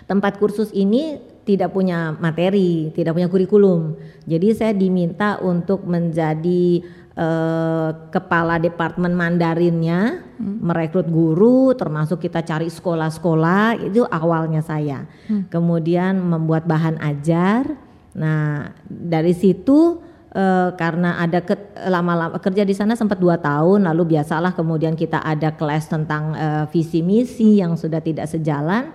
[0.08, 3.94] Tempat kursus ini tidak punya materi, tidak punya kurikulum.
[4.24, 6.82] Jadi saya diminta untuk menjadi
[7.14, 10.58] uh, kepala departemen Mandarinnya, hmm.
[10.64, 15.04] merekrut guru, termasuk kita cari sekolah-sekolah itu awalnya saya.
[15.28, 15.46] Hmm.
[15.52, 20.00] Kemudian membuat bahan ajar Nah dari situ
[20.32, 21.54] uh, karena ada ke,
[21.88, 26.64] lama-lama kerja di sana sempat dua tahun, lalu biasalah kemudian kita ada kelas tentang uh,
[26.72, 28.92] visi misi yang sudah tidak sejalan.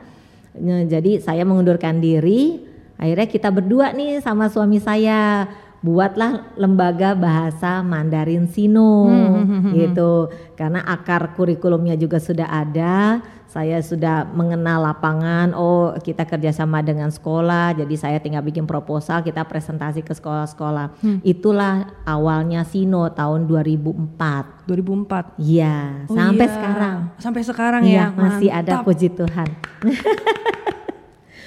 [0.58, 2.65] Nah, jadi saya mengundurkan diri.
[2.97, 5.45] Akhirnya kita berdua nih sama suami saya
[5.82, 9.74] buatlah lembaga bahasa Mandarin Sino hmm, hmm, hmm, hmm.
[9.78, 10.12] gitu.
[10.58, 17.74] Karena akar kurikulumnya juga sudah ada saya sudah mengenal lapangan oh kita kerjasama dengan sekolah
[17.80, 21.24] jadi saya tinggal bikin proposal kita presentasi ke sekolah-sekolah hmm.
[21.24, 26.54] itulah awalnya Sino tahun 2004 2004 iya oh sampai iya.
[26.54, 28.68] sekarang sampai sekarang iya, ya masih Mantap.
[28.68, 29.50] ada puji Tuhan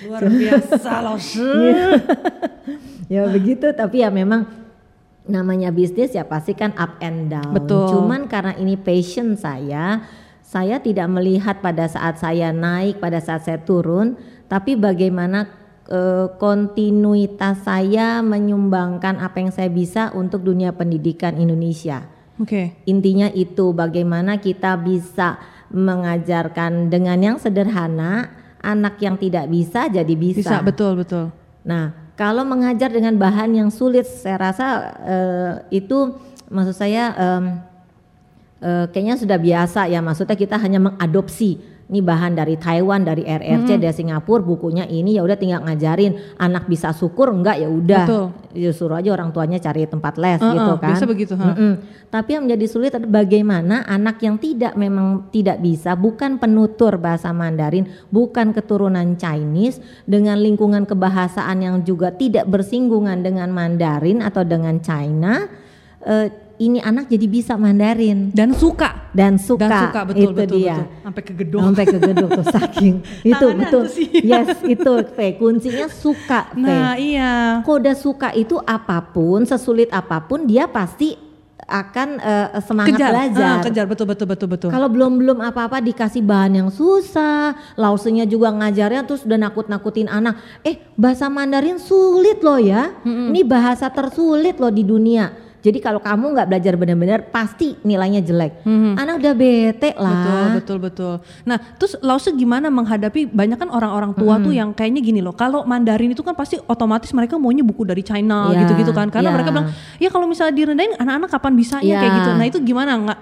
[0.08, 1.20] luar biasa loh
[3.10, 4.46] ya begitu tapi ya memang
[5.26, 10.06] namanya bisnis ya pasti kan up and down betul cuman karena ini passion saya
[10.50, 14.18] saya tidak melihat pada saat saya naik, pada saat saya turun,
[14.50, 15.46] tapi bagaimana
[15.86, 22.02] e, kontinuitas saya menyumbangkan apa yang saya bisa untuk dunia pendidikan Indonesia.
[22.42, 22.50] Oke.
[22.50, 22.66] Okay.
[22.90, 25.38] Intinya itu bagaimana kita bisa
[25.70, 30.42] mengajarkan dengan yang sederhana, anak yang tidak bisa jadi bisa.
[30.42, 31.30] Bisa, betul, betul.
[31.62, 34.66] Nah, kalau mengajar dengan bahan yang sulit, saya rasa
[35.00, 35.16] e,
[35.80, 36.20] itu
[36.52, 37.26] maksud saya e,
[38.60, 40.04] uh, kayaknya sudah biasa ya.
[40.04, 41.56] Maksudnya kita hanya mengadopsi
[41.90, 43.82] ini bahan dari Taiwan dari RRC hmm.
[43.82, 48.70] dari Singapura bukunya ini ya udah tinggal ngajarin anak bisa syukur enggak ya udah ya
[48.70, 51.50] suruh aja orang tuanya cari tempat les uh, gitu kan bisa begitu uh.
[51.50, 51.74] Mm
[52.10, 57.30] tapi yang menjadi sulit adalah bagaimana anak yang tidak memang tidak bisa bukan penutur bahasa
[57.30, 59.78] Mandarin bukan keturunan Chinese
[60.10, 65.46] dengan lingkungan kebahasaan yang juga tidak bersinggungan dengan Mandarin atau dengan China
[66.02, 70.56] uh, ini anak jadi bisa Mandarin dan suka dan suka, dan suka betul, itu betul,
[70.60, 71.00] dia betul.
[71.00, 72.94] sampai ke gedung sampai ke gedung tuh saking
[73.32, 73.84] itu betul
[74.20, 76.60] yes itu Fe kuncinya suka Fe.
[76.60, 81.32] nah iya kode suka itu apa pun sesulit apa pun dia pasti
[81.70, 83.54] akan uh, semangat kejar, belajar.
[83.54, 84.68] Uh, kejar betul betul betul betul.
[84.74, 89.70] Kalau belum belum apa apa dikasih bahan yang susah, lausenya juga ngajarnya terus udah nakut
[89.70, 90.34] nakutin anak.
[90.66, 92.90] Eh bahasa Mandarin sulit loh ya.
[93.06, 93.30] -hmm.
[93.30, 98.64] Ini bahasa tersulit loh di dunia jadi kalau kamu nggak belajar benar-benar pasti nilainya jelek.
[98.64, 98.96] Hmm.
[98.96, 100.16] Anak udah bete lah.
[100.16, 101.14] Betul betul betul.
[101.44, 104.44] Nah terus Lause gimana menghadapi banyak kan orang-orang tua hmm.
[104.48, 105.36] tuh yang kayaknya gini loh.
[105.36, 109.12] Kalau Mandarin itu kan pasti otomatis mereka maunya buku dari China gitu gitu-gitu kan.
[109.12, 109.36] Karena yeah.
[109.36, 109.68] mereka bilang
[110.00, 112.00] ya kalau misalnya direndahin anak-anak kapan bisa yeah.
[112.00, 112.30] kayak gitu.
[112.32, 113.20] Nah itu gimana nggak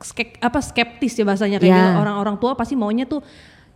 [0.00, 1.82] skep, apa skeptis ya bahasanya kayak yeah.
[1.90, 1.90] gitu.
[2.06, 3.20] Orang-orang tua pasti maunya tuh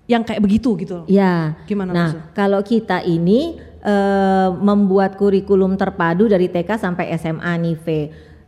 [0.04, 1.08] yang kayak begitu gitu.
[1.08, 1.56] Ya.
[1.64, 7.88] Gimana Nah, kalau kita ini uh, membuat kurikulum terpadu dari TK sampai SMA nih, V.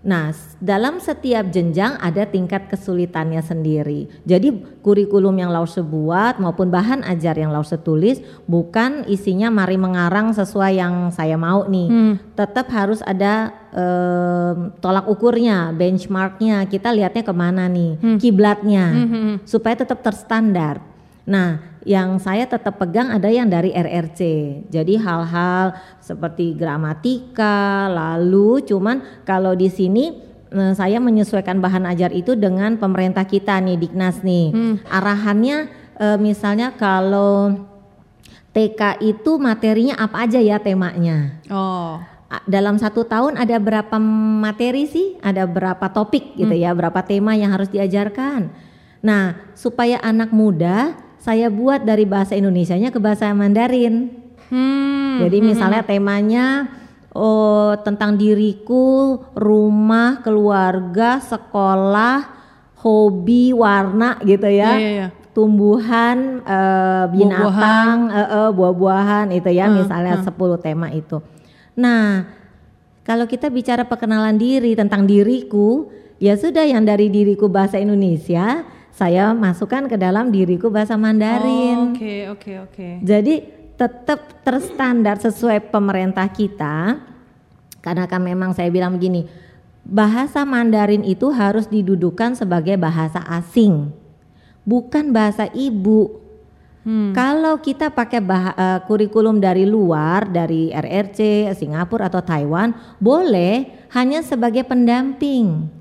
[0.07, 0.31] Nah,
[0.62, 4.07] dalam setiap jenjang ada tingkat kesulitannya sendiri.
[4.22, 10.31] Jadi kurikulum yang Lause buat maupun bahan ajar yang Lause tulis bukan isinya mari mengarang
[10.31, 11.88] sesuai yang saya mau nih.
[11.90, 12.14] Hmm.
[12.38, 16.70] Tetap harus ada um, tolak ukurnya, benchmarknya.
[16.70, 18.18] Kita lihatnya ke mana nih, hmm.
[18.22, 19.37] kiblatnya, hmm, hmm, hmm.
[19.42, 20.95] supaya tetap terstandar.
[21.26, 24.20] Nah, yang saya tetap pegang ada yang dari RRC.
[24.70, 30.22] Jadi hal-hal seperti gramatika, lalu cuman kalau di sini
[30.54, 34.54] eh, saya menyesuaikan bahan ajar itu dengan pemerintah kita nih Diknas nih.
[34.54, 34.74] Hmm.
[34.86, 35.56] Arahannya
[35.98, 37.66] eh, misalnya kalau
[38.54, 41.42] TK itu materinya apa aja ya temanya?
[41.50, 41.98] Oh
[42.46, 43.96] dalam satu tahun ada berapa
[44.42, 45.14] materi sih?
[45.22, 46.62] Ada berapa topik gitu hmm.
[46.62, 46.70] ya?
[46.74, 48.50] Berapa tema yang harus diajarkan?
[49.06, 54.14] Nah, supaya anak muda saya buat dari bahasa Indonesianya ke bahasa Mandarin.
[54.46, 55.90] Hmm, Jadi hmm, misalnya hmm.
[55.90, 56.46] temanya
[57.10, 62.30] oh tentang diriku, rumah, keluarga, sekolah,
[62.78, 64.78] hobi, warna gitu ya.
[64.78, 65.10] Yeah, yeah, yeah.
[65.34, 70.24] Tumbuhan, uh, binatang, buah-buahan, uh, uh, buah-buahan itu ya, uh, misalnya uh.
[70.24, 71.20] 10 tema itu.
[71.76, 72.24] Nah,
[73.04, 78.64] kalau kita bicara perkenalan diri tentang diriku, ya sudah yang dari diriku bahasa Indonesia,
[78.96, 81.92] saya masukkan ke dalam diriku bahasa Mandarin.
[81.92, 82.40] Oke, oh, oke, okay, oke.
[82.40, 82.92] Okay, okay.
[83.04, 83.35] Jadi
[83.76, 87.04] tetap terstandar sesuai pemerintah kita.
[87.85, 89.28] Karena kan memang saya bilang begini,
[89.85, 93.92] bahasa Mandarin itu harus didudukan sebagai bahasa asing,
[94.66, 96.24] bukan bahasa ibu.
[96.82, 97.12] Hmm.
[97.12, 104.24] Kalau kita pakai bah- eh, kurikulum dari luar, dari RRC, Singapura atau Taiwan, boleh hanya
[104.24, 105.75] sebagai pendamping,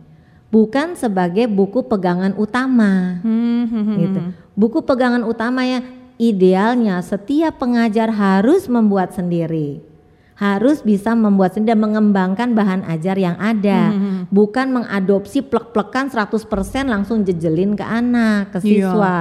[0.56, 3.20] bukan sebagai buku pegangan utama.
[3.20, 4.20] Hmm, hmm, hmm, Gitu.
[4.24, 4.32] hmm.
[4.56, 5.84] Buku pegangan utama ya
[6.16, 9.84] idealnya setiap pengajar harus membuat sendiri.
[10.36, 16.88] Harus bisa membuat sendiri dan mengembangkan bahan ajar yang ada, Hmm, bukan mengadopsi plek-plekan 100%
[16.88, 18.64] langsung jejelin ke anak, ke Iya.
[18.64, 19.20] siswa.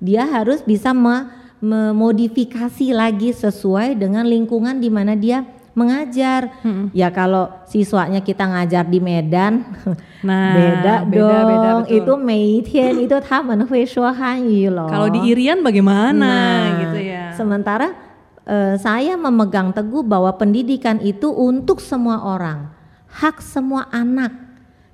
[0.00, 1.28] Dia harus bisa me-
[1.62, 5.46] memodifikasi lagi sesuai dengan lingkungan di mana dia
[5.77, 6.49] mengajar.
[6.65, 6.89] Hmm.
[6.89, 9.61] Ya kalau siswanya kita ngajar di Medan,
[10.25, 11.47] Nah, beda, beda, dong.
[11.53, 11.97] beda, betul.
[12.01, 14.89] itu 每天 itu 他们会说汉语 loh.
[14.89, 17.29] Kalau di Irian bagaimana Nah, gitu ya.
[17.37, 17.93] Sementara
[18.49, 22.73] eh, saya memegang teguh bahwa pendidikan itu untuk semua orang,
[23.13, 24.33] hak semua anak.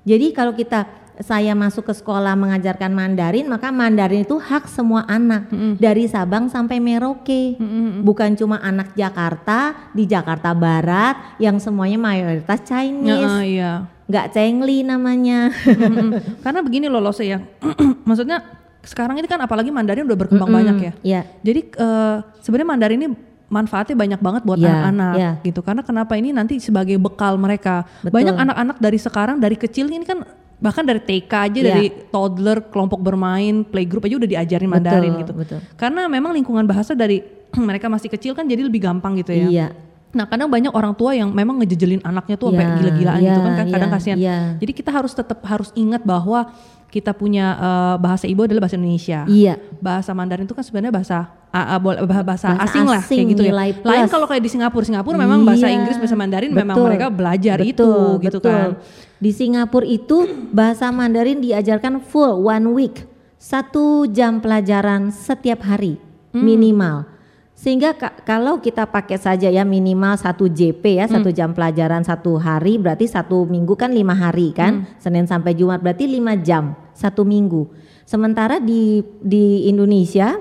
[0.04, 0.84] Jadi kalau kita
[1.19, 6.79] saya masuk ke sekolah mengajarkan Mandarin, maka Mandarin itu hak semua anak dari Sabang sampai
[6.79, 7.59] Merauke.
[8.01, 13.71] Bukan cuma anak Jakarta di Jakarta Barat yang semuanya mayoritas Chinese, ah, iya.
[14.07, 15.51] nggak Cengli namanya.
[15.51, 16.15] Mm-mm.
[16.43, 17.43] Karena begini loh Lose ya.
[18.07, 18.39] Maksudnya
[18.87, 20.91] sekarang ini kan apalagi Mandarin udah berkembang banyak ya.
[21.03, 21.21] Iya.
[21.43, 23.09] Jadi eh, sebenarnya Mandarin ini
[23.49, 25.31] manfaatnya banyak banget buat Ya, anak-anak ya.
[25.43, 25.59] gitu.
[25.65, 27.83] Karena kenapa ini nanti sebagai bekal mereka.
[28.05, 28.21] Betul.
[28.21, 30.23] Banyak anak-anak dari sekarang dari kecil ini kan
[30.59, 31.65] bahkan dari TK aja Ya.
[31.73, 35.33] dari toddler kelompok bermain playgroup aja udah diajarin Mandarin Betul, gitu.
[35.35, 35.59] betul.
[35.79, 37.23] Karena memang lingkungan bahasa dari
[37.55, 39.47] mereka masih kecil kan jadi lebih gampang gitu ya.
[39.47, 39.67] Iya.
[40.09, 43.41] Nah kadang banyak orang tua yang memang ngejejelin anaknya tuh sampai Iya, gila-gilaan iya, gitu
[43.41, 44.17] kan, kan kadang iya, kasihan.
[44.17, 44.37] iya.
[44.59, 46.49] Jadi kita harus tetap harus ingat bahwa
[46.89, 49.23] kita punya eh, bahasa ibu adalah bahasa Indonesia.
[49.25, 49.61] Iya.
[49.77, 51.17] Bahasa Mandarin itu kan sebenarnya bahasa
[51.49, 53.49] ah, ah, bah- bahasa, Bahasa asing lah asing, kayak gitu ya.
[53.49, 54.11] nilai Lain plus.
[54.11, 57.57] kalau kayak di Singapura, Singapura memang bahasa Iya, Inggris, bahasa Mandarin memang betul, mereka belajar
[57.59, 58.51] itu betul, gitu betul.
[58.51, 58.69] kan.
[59.17, 60.17] Di Singapura itu
[60.49, 65.97] bahasa Mandarin diajarkan full one week, satu jam pelajaran setiap hari
[66.29, 66.45] Hmm.
[66.45, 67.09] minimal.
[67.59, 71.19] Sehingga ka- kalau kita pakai saja ya minimal satu JP ya Hmm.
[71.19, 74.95] satu jam pelajaran satu hari berarti satu minggu kan lima hari kan Hmm.
[74.95, 77.67] Senin sampai Jumat berarti lima jam satu minggu.
[78.07, 80.39] Sementara di di Indonesia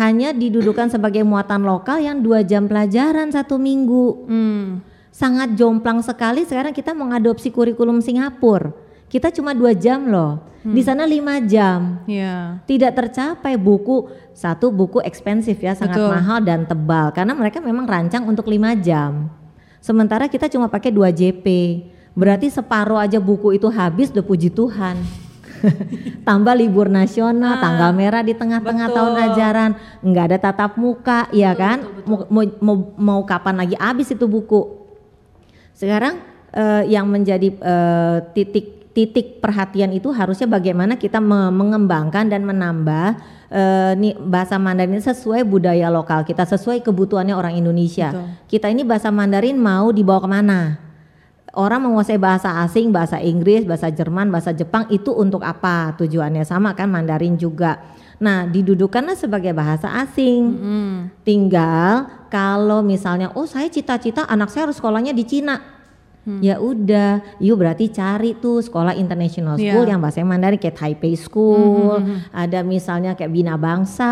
[0.00, 4.80] hanya didudukan sebagai muatan lokal yang dua jam pelajaran satu minggu Hmm.
[5.12, 8.72] sangat jomplang sekali sekarang kita mengadopsi kurikulum Singapura.
[9.14, 12.02] Kita cuma dua jam loh, di sana lima jam.
[12.02, 12.58] Iya.
[12.66, 16.10] Tidak tercapai buku satu buku ekspensif ya sangat Betul.
[16.10, 19.30] mahal dan tebal karena mereka memang rancang untuk lima jam.
[19.78, 21.46] Sementara kita cuma pakai 2 JP.
[22.18, 24.98] Berarti separuh aja buku itu habis udah puji Tuhan.
[26.28, 28.98] Tambah libur nasional, tanggal merah di tengah-tengah Ah, betul.
[28.98, 29.70] tahun ajaran,
[30.02, 31.86] nggak ada tatap muka, ya kan?
[32.02, 34.90] Mau, mau, mau, mau kapan lagi habis itu buku?
[35.70, 36.18] Sekarang
[36.50, 43.18] eh, yang menjadi eh, titik titik perhatian itu harusnya bagaimana kita me- mengembangkan dan menambah
[43.50, 48.14] eh, nih bahasa Mandarin ini sesuai budaya lokal kita, sesuai kebutuhannya orang Indonesia.
[48.14, 48.26] Betul.
[48.46, 50.60] Kita ini bahasa Mandarin mau dibawa ke mana?
[51.54, 56.42] Orang menguasai bahasa asing, bahasa Inggris, bahasa Jerman, bahasa Jepang itu untuk apa tujuannya?
[56.46, 57.78] Sama kan Mandarin juga.
[58.22, 60.42] Nah, didudukanlah sebagai bahasa asing.
[60.54, 60.98] Hmm.
[61.26, 65.73] Tinggal kalau misalnya oh saya cita-cita anak saya harus sekolahnya di Cina.
[66.40, 69.92] Ya udah, yuk berarti cari tuh sekolah international school Iya.
[69.92, 74.08] yang bahasa Mandarin kayak Taipei School, ada misalnya kayak Bina Bangsa,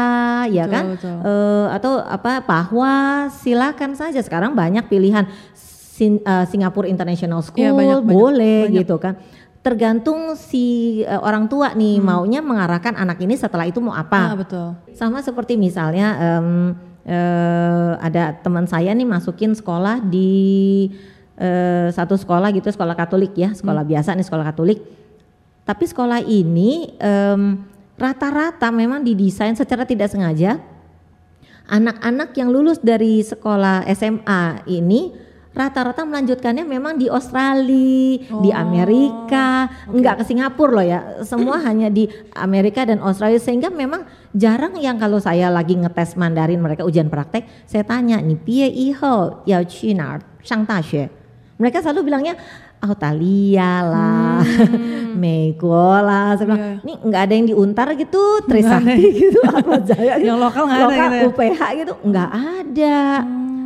[0.47, 0.85] ya Betul, kan?
[0.93, 1.17] betul.
[1.25, 2.95] Eh, atau apa Pahwa,
[3.29, 5.25] silakan saja sekarang banyak pilihan
[5.57, 8.85] Sin- eh, Singapore International School Iya, banyak, boleh banyak.
[8.85, 9.17] gitu kan.
[9.61, 10.65] Tergantung si
[11.01, 14.37] eh, orang tua nih maunya mengarahkan anak ini setelah itu mau Ah, apa.
[14.37, 14.77] betul.
[14.93, 20.91] Sama seperti misalnya em, eh, ada teman saya nih masukin sekolah di
[21.39, 24.81] eh, satu sekolah gitu sekolah Katolik ya sekolah biasa nih sekolah Katolik.
[25.63, 26.99] Tapi sekolah ini
[27.95, 30.59] rata-rata memang didesain secara tidak sengaja
[31.71, 35.15] anak-anak yang lulus dari sekolah SMA ini
[35.53, 41.01] rata-rata melanjutkannya memang di Australia, di Oh, Amerika, enggak ke Singapura loh ya.
[41.29, 46.61] Semua hanya di Amerika dan Australia sehingga memang jarang yang kalau saya lagi ngetes Mandarin
[46.61, 51.22] mereka ujian praktek, saya tanya nih, "Pie ihou yao qu nar shang daxue?"
[51.57, 52.35] Mereka selalu bilangnya
[52.83, 54.43] Australia lah,
[55.23, 56.35] Mego lah.
[56.35, 56.73] Saya bilang, Hmm.
[56.73, 56.83] Iya.
[56.83, 60.27] ini nggak ada yang diuntar gitu, Trisakti gitu, apa Jaya gitu.
[60.27, 61.23] Yang lokal nggak ada Lokal, gitu ya?
[61.29, 62.99] UPH gitu, nggak ada.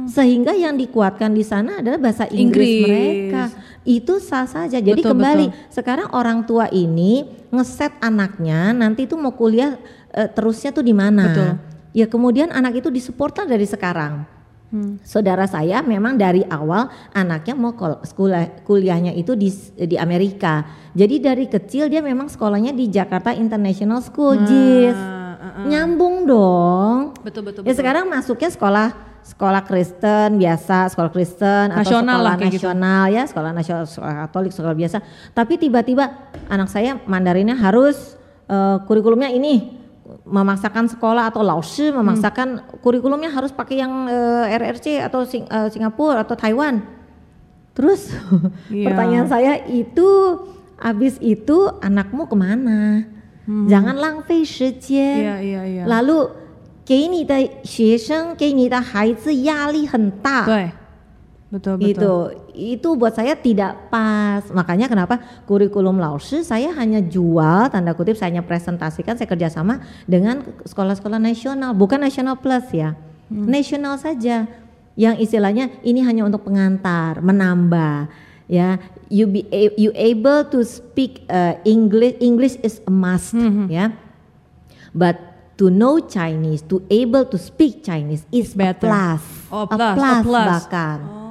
[0.06, 2.82] Sehingga yang dikuatkan di sana adalah bahasa Inggris, Inggris.
[2.84, 3.42] mereka.
[3.82, 4.78] Itu sah saja.
[4.78, 5.70] Jadi Betul, kembali, betul.
[5.70, 9.78] sekarang orang tua ini ngeset anaknya nanti itu mau kuliah
[10.10, 11.58] eh, terusnya tuh di mana.
[11.90, 14.35] Ya kemudian anak itu disupportlah dari sekarang.
[14.66, 14.98] Hmm.
[15.00, 19.46] Saudara saya memang dari awal anaknya mau kol- sekolah kuliahnya itu di
[19.78, 20.66] di Amerika.
[20.90, 24.98] Jadi dari kecil dia memang sekolahnya di Jakarta International School, JIS.
[24.98, 27.14] Nah, nyambung dong.
[27.22, 27.62] Betul betul.
[27.62, 28.88] Ya sekarang masuknya sekolah
[29.22, 32.66] sekolah Kristen biasa, sekolah Kristen atau Nasional sekolah lah kayak gitu.
[32.66, 34.98] nasional ya, sekolah nasional, sekolah Katolik, sekolah biasa.
[35.30, 36.04] Tapi tiba-tiba
[36.46, 38.14] anak saya Mandarinnya harus
[38.46, 39.75] eh, kurikulumnya ini
[40.25, 46.25] memaksakan sekolah atau laushi memaksakan kurikulumnya harus pakai yang eh, RRC atau Sing- eh, Singapura
[46.25, 46.81] atau Taiwan.
[47.71, 48.11] Terus
[48.67, 48.91] Iya.
[48.91, 50.07] pertanyaan saya itu
[50.75, 53.07] habis itu anakmu kemana?
[53.67, 55.17] Jangan lanfei 时间。
[55.23, 55.83] Iya iya iya.
[55.87, 56.29] 然后
[56.85, 60.69] 给你的学生、给你的孩子压力很大， Betul.
[61.51, 61.87] Betul betul.
[61.87, 62.13] gitu.
[62.56, 64.40] Itu buat saya tidak pas.
[64.48, 70.40] Makanya kenapa kurikulum laushi saya hanya jual tanda kutip saya hanya presentasikan saya kerjasama dengan
[70.64, 72.96] sekolah-sekolah nasional, bukan nasional plus ya,
[73.28, 74.48] nasional saja.
[74.96, 78.08] Yang istilahnya ini hanya untuk pengantar, menambah
[78.48, 78.80] ya.
[79.12, 82.16] You be a- you able to speak uh, English.
[82.18, 83.36] English is a must
[83.68, 83.92] ya.
[84.96, 85.20] But
[85.56, 88.88] to know Chinese, to able to speak Chinese is Better.
[88.88, 89.22] a plus.
[89.52, 90.48] Oh, A plus, oh, plus plus.
[90.48, 90.98] bahkan.
[91.04, 91.25] Oh.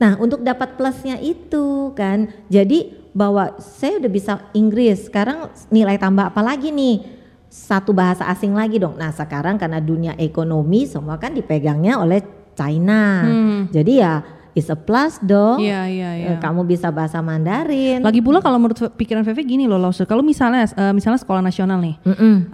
[0.00, 6.32] Nah, untuk dapat plusnya itu kan, jadi bahwa saya udah bisa Inggris, sekarang nilai tambah
[6.32, 7.20] apa lagi nih?
[7.50, 8.96] Satu bahasa asing lagi dong.
[8.96, 12.24] Nah, sekarang karena dunia ekonomi semua kan dipegangnya oleh
[12.56, 13.26] China.
[13.26, 13.60] Hmm.
[13.68, 14.22] Jadi ya
[14.54, 15.60] is a plus dong.
[15.60, 16.28] Iya iya iya.
[16.34, 18.00] Eh, Kamu bisa bahasa Mandarin.
[18.00, 21.82] Lagi pula kalau menurut pikiran Feve gini loh Lause, kalau misalnya eh, misalnya sekolah nasional
[21.82, 21.98] nih,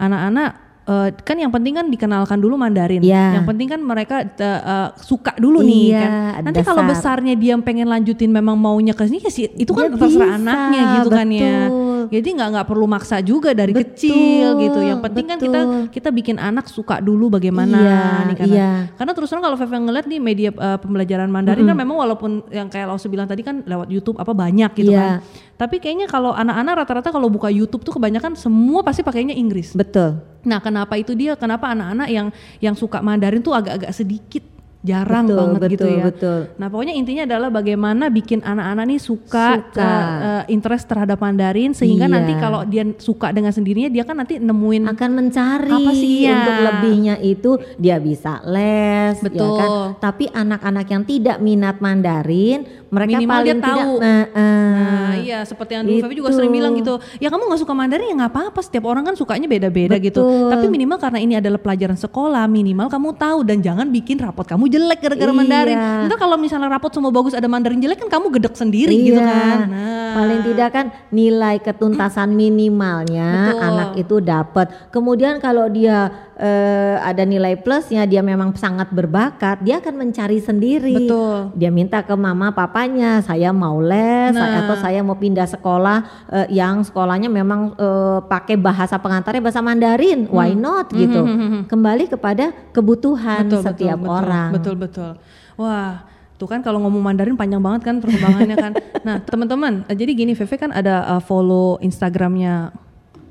[0.00, 3.02] anak-anak eh, kan yang penting kan dikenalkan dulu Mandarin.
[3.02, 3.36] Iya.
[3.36, 6.10] Yang penting kan mereka eh, eh, suka dulu nih Iya, kan.
[6.46, 9.98] Nanti kalau besarnya dia pengen lanjutin memang maunya ke sini ya sih itu kan Ya
[9.98, 11.58] terserah bisa, anaknya gitu kan ya.
[11.66, 11.94] betul.
[12.06, 14.78] Jadi nggak nggak perlu maksa juga dari Betul, kecil gitu.
[14.80, 15.82] Yang penting kan kita betul.
[15.90, 18.70] kita bikin anak suka dulu bagaimana Iya, nih karena iya.
[18.94, 22.66] karena terus terang kalau Feve ngeliat nih media eh, pembelajaran Mandarin kan memang walaupun yang
[22.66, 25.18] kayak Lause bilang tadi kan lewat YouTube apa banyak gitu Iya.
[25.18, 25.18] kan.
[25.56, 29.72] Tapi kayaknya kalau anak-anak rata-rata kalau buka YouTube tuh kebanyakan semua pasti pakainya Inggris.
[29.72, 30.20] Betul.
[30.44, 31.32] Nah, kenapa itu dia?
[31.34, 32.28] Kenapa anak-anak yang
[32.60, 34.44] yang suka Mandarin tuh agak-agak sedikit
[34.86, 36.04] jarang Betul, banget gitu betul, ya.
[36.06, 36.40] betul.
[36.62, 39.82] Nah, pokoknya intinya adalah bagaimana bikin anak-anak nih suka, Suka.
[39.82, 42.14] eh, interest terhadap Mandarin sehingga Iya.
[42.14, 46.38] nanti kalau dia suka dengan sendirinya dia kan nanti nemuin akan mencari Apa sih, ya?
[46.38, 47.50] untuk lebihnya itu
[47.82, 49.58] dia bisa les ya Betul.
[49.58, 53.92] kan tapi anak-anak yang tidak minat Mandarin mereka Minimal paling dia tidak tahu.
[54.00, 56.96] nah, eh, Nah, iya seperti yang dulu juga sering bilang gitu.
[57.18, 58.60] Ya kamu nggak suka Mandarin ya nggak apa-apa.
[58.60, 60.20] Setiap orang kan sukanya beda-beda gitu.
[60.48, 64.66] Tapi minimal karena ini adalah pelajaran sekolah, minimal kamu tahu dan jangan bikin rapot kamu
[64.66, 65.36] jelek gara-gara Iya.
[65.36, 65.78] Mandarin.
[66.08, 69.28] Ntar kalau misalnya rapot semua bagus ada Mandarin jelek kan kamu gedek sendiri gitu Iya.
[69.28, 69.58] kan.
[69.68, 70.14] Nah.
[70.16, 73.60] Paling tidak kan nilai ketuntasan minimalnya Betul.
[73.62, 74.66] anak itu dapat.
[74.88, 81.08] Kemudian kalau dia eh, ada nilai plusnya, dia memang sangat berbakat, dia akan mencari sendiri.
[81.08, 81.56] Betul.
[81.56, 84.64] Dia minta ke mama papanya, saya mau les, Nah.
[84.64, 90.28] atau saya mau pindah sekolah eh, yang sekolahnya memang eh, pakai bahasa pengantarnya bahasa Mandarin.
[90.28, 91.24] Why not gitu?
[91.66, 94.48] Kembali kepada kebutuhan Betul, setiap betul, orang.
[94.52, 95.10] Betul betul.
[95.56, 96.04] Wah,
[96.36, 98.72] tuh kan kalau ngomong Mandarin panjang banget kan perkembangannya kan.
[99.06, 102.74] Nah teman-teman, jadi gini Veve kan ada follow Instagramnya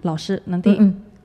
[0.07, 0.71] Laoshi nanti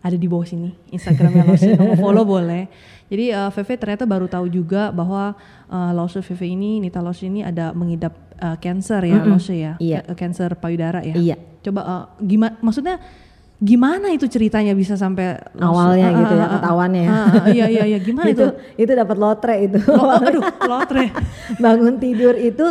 [0.00, 1.72] ada di bawah sini Instagramnya Laoshi.
[1.72, 2.64] Kamu follow boleh.
[3.06, 5.34] Jadi eh, Veve ternyata baru tahu juga bahwa
[5.66, 10.00] uh, Laoshi Veve ini, Nita Laoshi ini ada mengidap eh, cancer ya Laoshi ya, Iya.
[10.02, 11.12] Ca- cancer payudara ya.
[11.12, 11.36] Iya.
[11.60, 12.56] Coba gimana?
[12.58, 12.96] Maksudnya
[13.60, 16.52] gimana itu ceritanya bisa sampai Awalnya Ah, gitu ah, ya ah, ah.
[16.56, 17.04] ketahuannya.
[17.04, 18.40] Ah, ah, iya iya iya gimana itu?
[18.40, 18.46] itu
[18.80, 19.78] itu dapat lotre itu.
[20.00, 21.12] Oh, aduh, lotre.
[21.60, 22.64] bangun tidur itu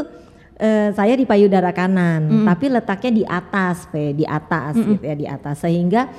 [0.56, 2.46] eh, saya di payudara kanan, Mm.
[2.48, 6.10] tapi letaknya di atas, Fe, di atas gitu ya, di atas sehingga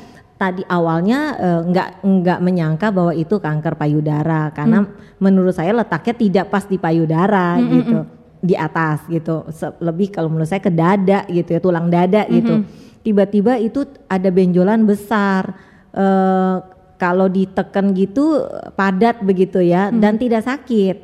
[0.40, 4.48] tadi awalnya eh, nggak nggak menyangka bahwa itu kanker payudara.
[4.57, 5.20] Karena Mm.
[5.20, 7.98] menurut saya letaknya tidak pas di payudara gitu,
[8.40, 9.44] di atas gitu,
[9.79, 12.64] lebih kalau menurut saya ke dada gitu ya, tulang dada gitu.
[13.00, 15.68] Tiba-tiba itu ada benjolan besar.
[15.90, 16.57] eh,
[16.96, 20.96] kalau ditekan gitu padat begitu ya dan tidak sakit.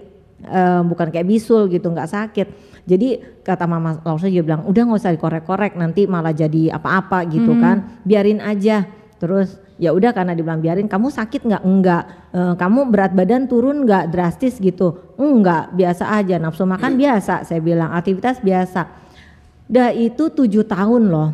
[0.46, 2.46] Eh, bukan kayak bisul gitu nggak sakit.
[2.86, 7.58] Jadi kata mama Lausa juga bilang udah nggak usah dikorek-korek nanti malah jadi apa-apa gitu
[7.58, 7.98] kan.
[8.06, 11.62] Biarin aja terus ya udah karena dibilang biarin kamu sakit nggak?
[11.64, 12.04] Enggak
[12.36, 15.16] Eh, kamu berat badan turun nggak drastis gitu?
[15.16, 16.36] Enggak biasa aja.
[16.36, 17.88] Nafsu makan biasa saya bilang.
[17.90, 18.92] Aktivitas biasa.
[19.64, 21.32] Dah itu tujuh tahun loh.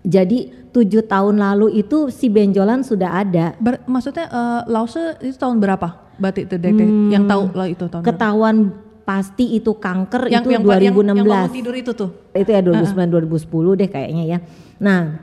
[0.00, 3.52] Jadi tujuh tahun lalu itu si benjolan sudah ada.
[3.60, 6.16] Ber- maksudnya eh, Lause itu tahun berapa?
[6.16, 8.08] Berarti itu detek yang tahu lah itu tahun berapa?
[8.16, 8.56] ketahuan
[9.04, 12.10] pasti itu kanker yang itu yang, 2016 yang, yang bangun tidur itu tuh.
[12.32, 14.38] itu ya 2009 2010 deh kayaknya ya.
[14.80, 15.20] Nah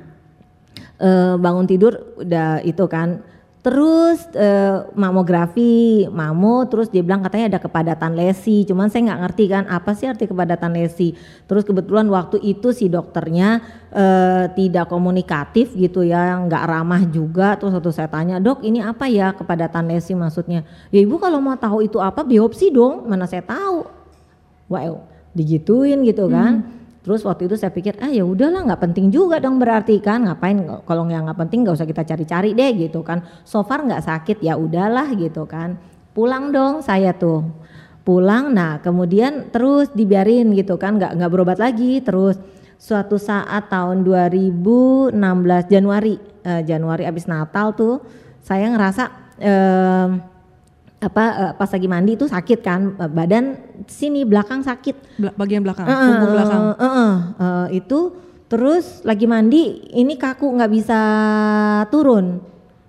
[1.03, 3.19] eh, bangun tidur udah itu kan
[3.63, 8.67] Terus eh, mamografi, mamo, terus dia bilang katanya ada kepadatan lesi.
[8.67, 11.15] Cuman saya nggak ngerti kan apa sih arti kepadatan lesi.
[11.47, 13.63] Terus kebetulan waktu itu si dokternya
[13.95, 17.55] eh, tidak komunikatif gitu ya, nggak ramah juga.
[17.55, 20.67] Terus waktu saya tanya dok ini apa ya kepadatan lesi maksudnya?
[20.91, 23.87] Ya ibu kalau mau tahu itu apa biopsi dong, mana saya tahu.
[24.67, 26.67] Wow, digituin gitu kan.
[26.67, 26.82] Hmm.
[27.03, 30.55] Terus waktu itu saya pikir, ah ya udahlah nggak penting juga dong berarti kan, ngapain
[30.87, 33.19] kalau yang nggak penting nggak usah kita cari-cari deh gitu kan.
[33.43, 35.75] So far nggak sakit ya udahlah gitu kan.
[36.15, 37.43] Pulang dong saya tuh,
[38.07, 38.55] pulang.
[38.55, 41.99] Nah kemudian terus dibiarin gitu kan, nggak nggak berobat lagi.
[41.99, 42.39] Terus
[42.79, 45.11] suatu saat tahun 2016
[45.67, 46.15] Januari,
[46.47, 47.99] eh, Januari abis Natal tuh,
[48.39, 49.03] saya ngerasa
[49.43, 50.07] eh,
[51.03, 55.19] apa uh, pas lagi mandi itu sakit kan uh, badan sini belakang sakit.
[55.19, 56.61] Bel bagian belakang uh, punggung belakang.
[56.63, 58.15] uh, uh, uh, itu
[58.47, 60.99] terus lagi mandi ini kaku nggak bisa
[61.91, 62.39] turun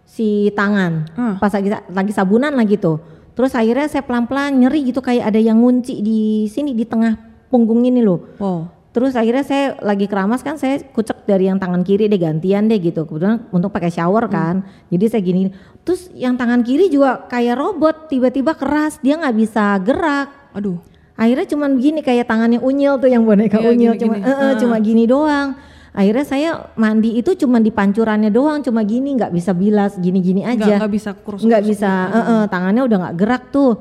[0.07, 1.11] si tangan.
[1.19, 1.35] Uh.
[1.43, 3.03] pas lagi lagi sabunan lagi tuh.
[3.35, 7.19] Terus akhirnya saya pelan pelan nyeri gitu kayak ada yang ngunci di sini di tengah
[7.51, 8.23] punggung ini loh.
[8.39, 8.67] Oh.
[8.95, 12.79] Terus akhirnya saya lagi keramas kan saya kucek dari yang tangan kiri deh gantian deh
[12.79, 13.03] gitu.
[13.03, 14.63] Kebetulan untuk pakai shower kan.
[14.63, 14.87] Hmm.
[14.95, 15.51] Jadi saya gini.
[15.83, 20.31] Terus yang tangan kiri juga kayak robot tiba-tiba keras dia nggak bisa gerak.
[20.55, 20.79] Aduh.
[21.19, 24.31] Akhirnya cuman begini kayak tangannya unyil tuh yang boneka iya, unyil gini, cuma gini.
[24.31, 25.49] Uh, uh, cuma gini doang.
[25.95, 30.79] Akhirnya saya mandi itu cuma di pancurannya doang cuma gini nggak bisa bilas gini-gini aja.
[30.79, 31.43] Nggak bisa kurus.
[31.43, 31.91] Nggak bisa.
[31.91, 33.75] Uh, uh, tangannya udah nggak gerak tuh.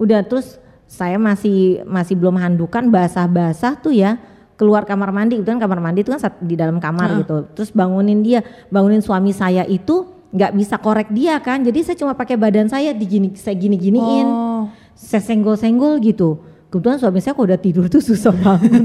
[0.00, 0.56] Udah terus
[0.88, 4.16] saya masih masih belum handukan basah-basah tuh ya
[4.54, 5.40] keluar kamar mandi.
[5.40, 7.16] Itu kan kamar mandi itu kan di dalam kamar uh.
[7.22, 7.36] gitu.
[7.54, 8.40] Terus bangunin dia.
[8.70, 11.62] Bangunin suami saya itu nggak bisa korek dia kan.
[11.62, 14.64] Jadi saya cuma pakai badan saya digini saya gini giniin oh.
[14.94, 16.42] saya senggol senggol gitu.
[16.70, 18.82] Kebetulan suami saya kok udah tidur tuh susah banget.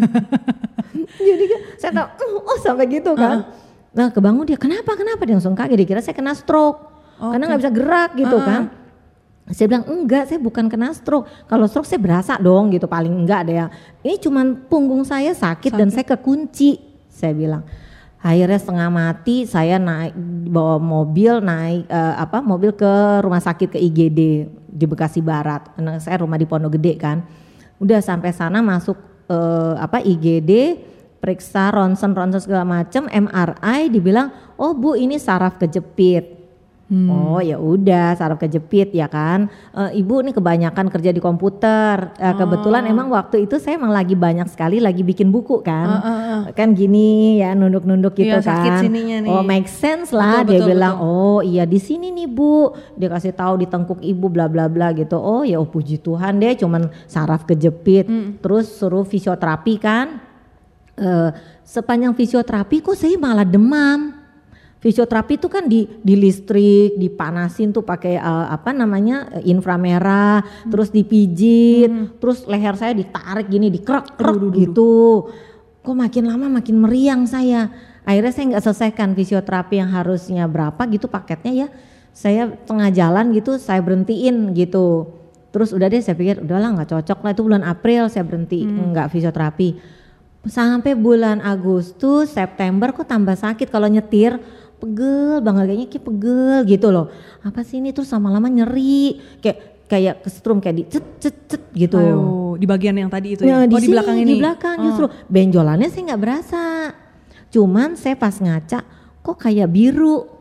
[1.18, 3.50] Jadi kan saya tahu oh, oh sampai gitu kan.
[3.50, 3.68] Uh.
[3.90, 4.94] nah kebangun dia kenapa?
[4.94, 5.26] Kenapa?
[5.26, 5.78] Dia langsung kaget.
[5.82, 6.90] Dikira saya kena stroke.
[7.20, 7.36] Okay.
[7.36, 8.44] karena nggak bisa gerak gitu uh.
[8.48, 8.62] kan
[9.50, 11.26] saya bilang enggak, saya bukan kena stroke.
[11.50, 13.66] Kalau stroke saya berasa dong gitu paling enggak ada ya.
[14.06, 15.80] Ini cuman punggung saya sakit, sakit.
[15.80, 16.78] dan saya kekunci.
[17.10, 17.66] Saya bilang.
[18.20, 20.12] Akhirnya setengah mati saya naik
[20.52, 24.20] bawa mobil naik uh, apa mobil ke rumah sakit ke IGD
[24.70, 25.72] di Bekasi Barat.
[25.74, 27.26] Karena saya rumah di Pondok Gede kan.
[27.80, 29.00] Udah sampai sana masuk
[29.32, 30.78] uh, apa IGD
[31.20, 36.39] periksa ronsen ronsen segala macam MRI dibilang oh bu ini saraf kejepit
[36.90, 37.06] Hmm.
[37.06, 39.46] Oh ya udah saraf kejepit ya kan.
[39.78, 42.18] E, ibu nih kebanyakan kerja di komputer.
[42.18, 42.92] E, kebetulan oh.
[42.92, 45.86] emang waktu itu saya emang lagi banyak sekali lagi bikin buku kan.
[45.86, 46.42] Uh, uh, uh.
[46.58, 48.82] Kan gini ya nunduk-nunduk gitu iya, kan.
[48.90, 49.30] nih.
[49.30, 51.14] Oh make sense lah betul, dia betul, bilang betul.
[51.14, 52.74] oh iya di sini nih Bu.
[52.98, 55.22] Dia kasih tahu di tengkuk ibu bla bla bla gitu.
[55.22, 58.10] Oh ya oh puji Tuhan deh cuman saraf kejepit.
[58.10, 58.42] Hmm.
[58.42, 60.26] Terus suruh fisioterapi kan.
[60.98, 64.19] E, sepanjang fisioterapi kok saya malah demam
[64.80, 70.72] Fisioterapi itu kan di di listrik, dipanasin tuh pakai uh, apa namanya inframerah, hmm.
[70.72, 72.16] terus dipijit, hmm.
[72.16, 75.28] terus leher saya ditarik gini, dikrek-krek gitu.
[75.84, 77.68] Kok makin lama makin meriang saya.
[78.08, 81.68] Akhirnya saya nggak selesaikan fisioterapi yang harusnya berapa gitu paketnya ya.
[82.16, 85.12] Saya tengah jalan gitu, saya berhentiin gitu.
[85.52, 88.96] Terus udah deh saya pikir udahlah nggak cocok lah itu bulan April saya berhenti hmm.
[88.96, 90.00] nggak fisioterapi.
[90.48, 94.40] Sampai bulan Agustus, September kok tambah sakit kalau nyetir
[94.80, 97.06] pegel banget kayaknya kayak pegel gitu loh.
[97.44, 97.92] Apa sih ini?
[97.92, 101.98] Terus lama-lama nyeri kayak kayak kestrum kayak di cet cet cet gitu.
[101.98, 103.68] Ayo, di bagian yang tadi itu ya, ya?
[103.68, 104.30] di oh sini, di belakang ini?
[104.30, 104.84] di belakang oh.
[104.88, 105.06] justru.
[105.28, 106.64] Benjolannya sih nggak berasa.
[107.50, 108.80] Cuman saya pas ngaca
[109.20, 110.40] kok kayak biru?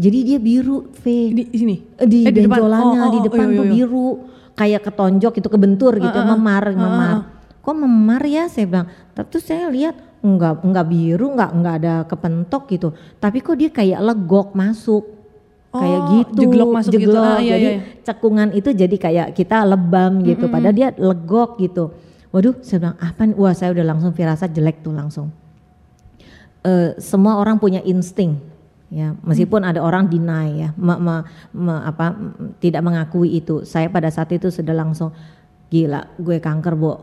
[0.00, 1.04] Jadi dia biru V.
[1.36, 1.76] Di sini?
[2.00, 3.58] Eh, di eh, benjolannya di depan, oh, oh, di depan oh, iya, iya.
[3.60, 4.08] tuh biru.
[4.56, 7.08] Kayak ketonjok itu kebentur gitu uh, uh, memar memar.
[7.08, 7.24] uh, uh.
[7.60, 8.48] kok memar ya?
[8.48, 8.88] Saya bilang.
[9.12, 12.88] Terus saya lihat enggak enggak biru enggak enggak ada kepentok gitu.
[13.16, 15.04] Tapi kok dia kayak legok masuk.
[15.70, 17.14] Oh, kayak gitu jeglok masuk jeglok.
[17.14, 17.80] gitu ah, iya, jadi iya.
[18.02, 20.44] cekungan itu jadi kayak kita lebam gitu.
[20.44, 20.54] Mm -hmm.
[20.54, 21.84] padahal dia legok gitu.
[22.30, 23.36] Waduh saya bilang apa nih?
[23.38, 25.30] Wah saya udah langsung firasat jelek tuh langsung.
[26.60, 28.38] Uh, semua orang punya insting
[28.90, 29.14] ya.
[29.22, 29.70] Meskipun hmm.
[29.70, 30.68] ada orang deny ya.
[30.74, 31.14] Me, me,
[31.54, 32.18] me, apa
[32.58, 33.62] tidak mengakui itu.
[33.62, 35.14] Saya pada saat itu sudah langsung
[35.70, 36.98] gila gue kanker bu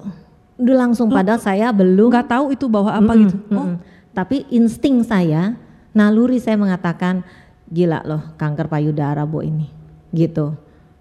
[0.58, 3.38] udah langsung padahal saya belum nggak tahu itu bawa apa mm -mm, gitu.
[3.54, 3.78] Oh.
[4.14, 5.54] Tapi insting saya,
[5.94, 7.22] naluri saya mengatakan
[7.70, 9.70] gila loh kanker payudara bu ini,
[10.10, 10.58] gitu.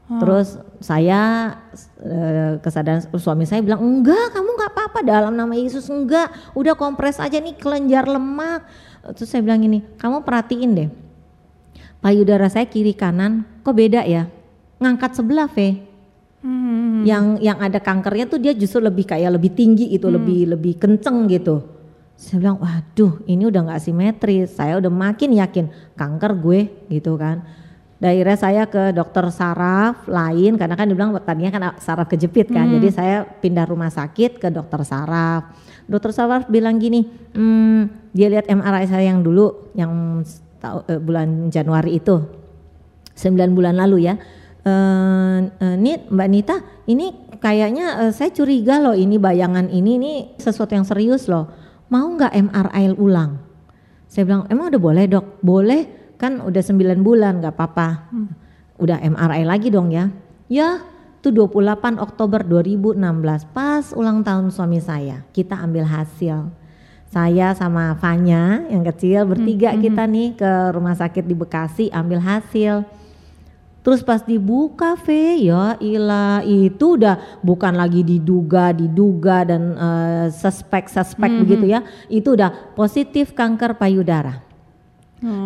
[0.06, 0.20] Oh.
[0.20, 1.50] Terus saya
[1.98, 2.16] e,
[2.60, 7.40] kesadaran suami saya bilang enggak kamu nggak apa-apa dalam nama Yesus enggak udah kompres aja
[7.40, 8.68] nih kelenjar lemak.
[9.16, 10.90] Terus saya bilang ini kamu perhatiin deh
[12.06, 14.28] payudara saya kiri kanan kok beda ya
[14.78, 15.82] ngangkat sebelah Ve
[16.44, 17.02] Hmm.
[17.06, 20.16] Yang yang ada kankernya tuh dia justru lebih kayak lebih tinggi itu, hmm.
[20.20, 21.64] lebih lebih kenceng gitu.
[22.16, 24.56] Saya bilang, waduh ini udah nggak simetris.
[24.56, 25.66] Saya udah makin yakin
[25.96, 27.44] kanker gue gitu kan.
[27.96, 32.68] Daerah saya ke dokter saraf lain karena kan dibilang tadinya kan saraf kejepit kan.
[32.68, 32.80] Hmm.
[32.80, 35.52] Jadi saya pindah rumah sakit ke dokter saraf.
[35.88, 40.20] Dokter saraf bilang gini, hmm, dia lihat MRI saya yang dulu yang
[40.88, 42.16] eh, bulan Januari itu.
[43.16, 44.20] 9 bulan lalu ya.
[44.66, 45.38] Eh,
[45.78, 46.56] Nit, Mbak Nita,
[46.90, 50.12] ini kayaknya eh, saya curiga loh ini bayangan ini ini
[50.42, 51.46] sesuatu yang serius loh.
[51.86, 53.38] Mau nggak MRI ulang?
[54.10, 55.38] Saya bilang, emang udah boleh dok?
[55.38, 55.86] Boleh,
[56.18, 58.10] kan udah 9 bulan nggak apa-apa.
[58.82, 60.10] Udah MRI lagi dong ya.
[60.50, 60.82] Ya,
[61.22, 62.98] itu 28 Oktober 2016
[63.54, 65.22] pas ulang tahun suami saya.
[65.30, 66.50] Kita ambil hasil.
[67.06, 72.82] Saya sama Fanya yang kecil bertiga kita nih ke rumah sakit di Bekasi ambil hasil.
[73.86, 81.30] Terus pas dibuka V, ya ilah itu udah bukan lagi diduga, diduga dan eh, suspek-suspek
[81.46, 81.86] begitu ya.
[82.10, 84.42] Itu udah positif kanker payudara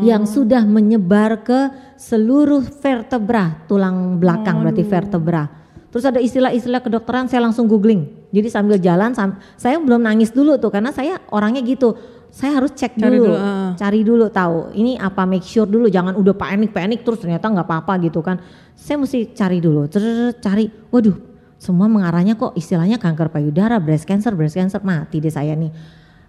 [0.00, 1.70] yang sudah menyebar ke
[2.00, 5.46] seluruh vertebra tulang belakang berarti vertebra.
[5.90, 8.08] Terus ada istilah-istilah kedokteran saya langsung googling.
[8.30, 11.92] Jadi sambil jalan sam- saya belum nangis dulu tuh karena saya orangnya gitu.
[12.30, 13.70] Saya harus cek Cari dulu, dulu, ah.
[13.74, 17.98] cari dulu tahu ini apa make sure dulu jangan udah panik-panik terus ternyata nggak apa-apa
[18.06, 18.38] gitu kan.
[18.78, 20.70] Saya mesti cari dulu, terus cari.
[20.70, 21.18] Waduh,
[21.58, 25.70] semua mengarahnya kok istilahnya kanker payudara, breast cancer, breast cancer mati deh saya nih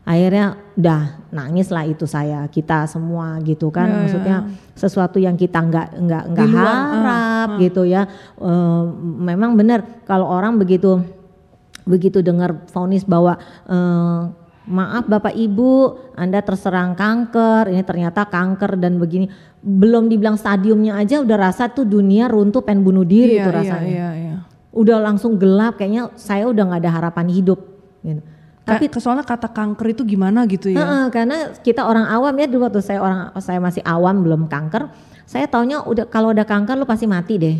[0.01, 4.37] akhirnya udah nangis lah itu saya kita semua gitu kan Ya, ya, maksudnya
[4.73, 8.09] sesuatu yang kita nggak nggak nggak ah, harap gitu ya
[8.41, 8.83] Eh,
[9.21, 11.05] memang benar kalau orang begitu
[11.85, 13.37] begitu dengar vonis bahwa
[13.69, 14.21] eh,
[14.69, 19.25] maaf bapak ibu anda terserang kanker ini ternyata kanker dan begini
[19.61, 23.59] belum dibilang stadiumnya aja udah rasa tuh dunia runtuh pengen bunuh diri Iya, tuh iya,
[23.61, 24.35] rasanya iya, iya.
[24.69, 27.59] udah langsung gelap kayaknya saya udah nggak ada harapan hidup
[28.05, 28.21] gitu.
[28.61, 30.79] Tapi soalnya kata kanker itu gimana gitu ya?
[30.79, 34.85] Heeh, karena kita orang awam ya dulu waktu saya orang saya masih awam belum kanker,
[35.25, 37.57] saya taunya udah kalau udah kanker lu pasti mati deh.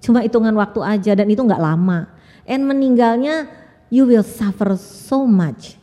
[0.00, 2.08] Cuma hitungan waktu aja dan itu nggak lama.
[2.48, 3.52] And meninggalnya
[3.92, 5.76] you will suffer so much.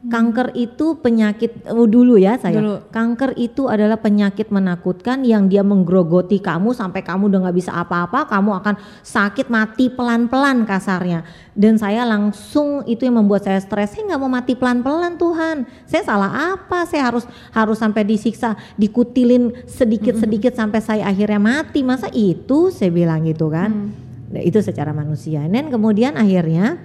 [0.00, 2.56] Kanker itu penyakit oh, dulu ya saya.
[2.56, 2.88] Dulu.
[2.88, 8.24] Kanker itu adalah penyakit menakutkan yang dia menggerogoti kamu sampai kamu udah nggak bisa apa-apa,
[8.24, 8.74] kamu akan
[9.04, 11.20] sakit mati pelan-pelan kasarnya.
[11.52, 13.92] Dan saya langsung itu yang membuat saya stres.
[13.92, 15.68] Saya nggak mau mati pelan-pelan Tuhan.
[15.84, 16.88] Saya salah apa?
[16.88, 21.84] Saya harus harus sampai disiksa, dikutilin sedikit-sedikit sampai saya akhirnya mati.
[21.84, 23.92] Masa itu saya bilang gitu kan?
[24.32, 25.44] Nah, itu secara manusia.
[25.44, 26.80] Dan kemudian akhirnya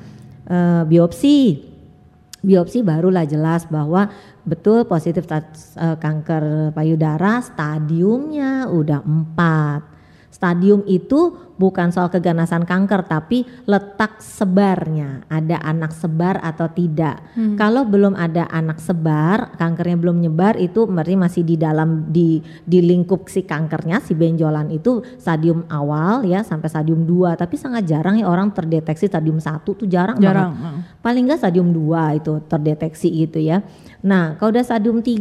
[0.52, 1.72] eh, biopsi
[2.46, 4.08] biopsi barulah jelas bahwa
[4.46, 5.42] betul positif eh,
[5.98, 9.95] kanker payudara stadiumnya udah empat.
[10.36, 15.24] Stadium itu bukan soal keganasan kanker tapi letak sebarnya.
[15.32, 17.24] Ada anak sebar atau tidak.
[17.56, 22.84] Kalau belum ada anak sebar, kankernya belum nyebar itu berarti masih di dalam di di
[22.84, 28.20] lingkup si kankernya si benjolan itu stadium awal ya sampai stadium 2 tapi sangat jarang
[28.20, 30.52] ya orang terdeteksi stadium 1 tuh jarang banget Jarang.
[30.60, 30.80] heeh.
[31.00, 33.64] paling enggak stadium 2 itu terdeteksi gitu ya.
[34.04, 35.16] Nah, kalau udah stadium 3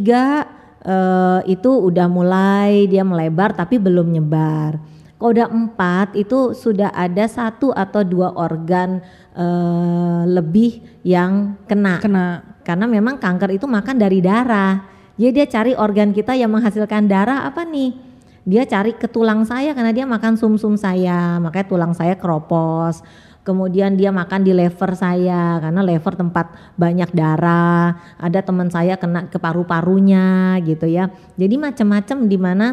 [0.83, 4.94] eh, itu udah mulai dia melebar tapi belum nyebar.
[5.25, 9.01] Udah 4 itu sudah ada satu atau dua organ
[9.33, 11.97] eh, lebih yang kena.
[12.05, 12.45] Kena.
[12.61, 14.85] Karena memang kanker itu makan dari darah.
[15.17, 17.97] Jadi dia cari organ kita yang menghasilkan darah apa nih?
[18.45, 23.01] Dia cari ke tulang saya karena dia makan sumsum saya, makanya tulang saya keropos.
[23.45, 28.17] Kemudian dia makan di lever saya karena lever tempat banyak darah.
[28.21, 31.09] Ada teman saya kena ke paru-parunya gitu ya.
[31.37, 32.67] Jadi macam-macam di mana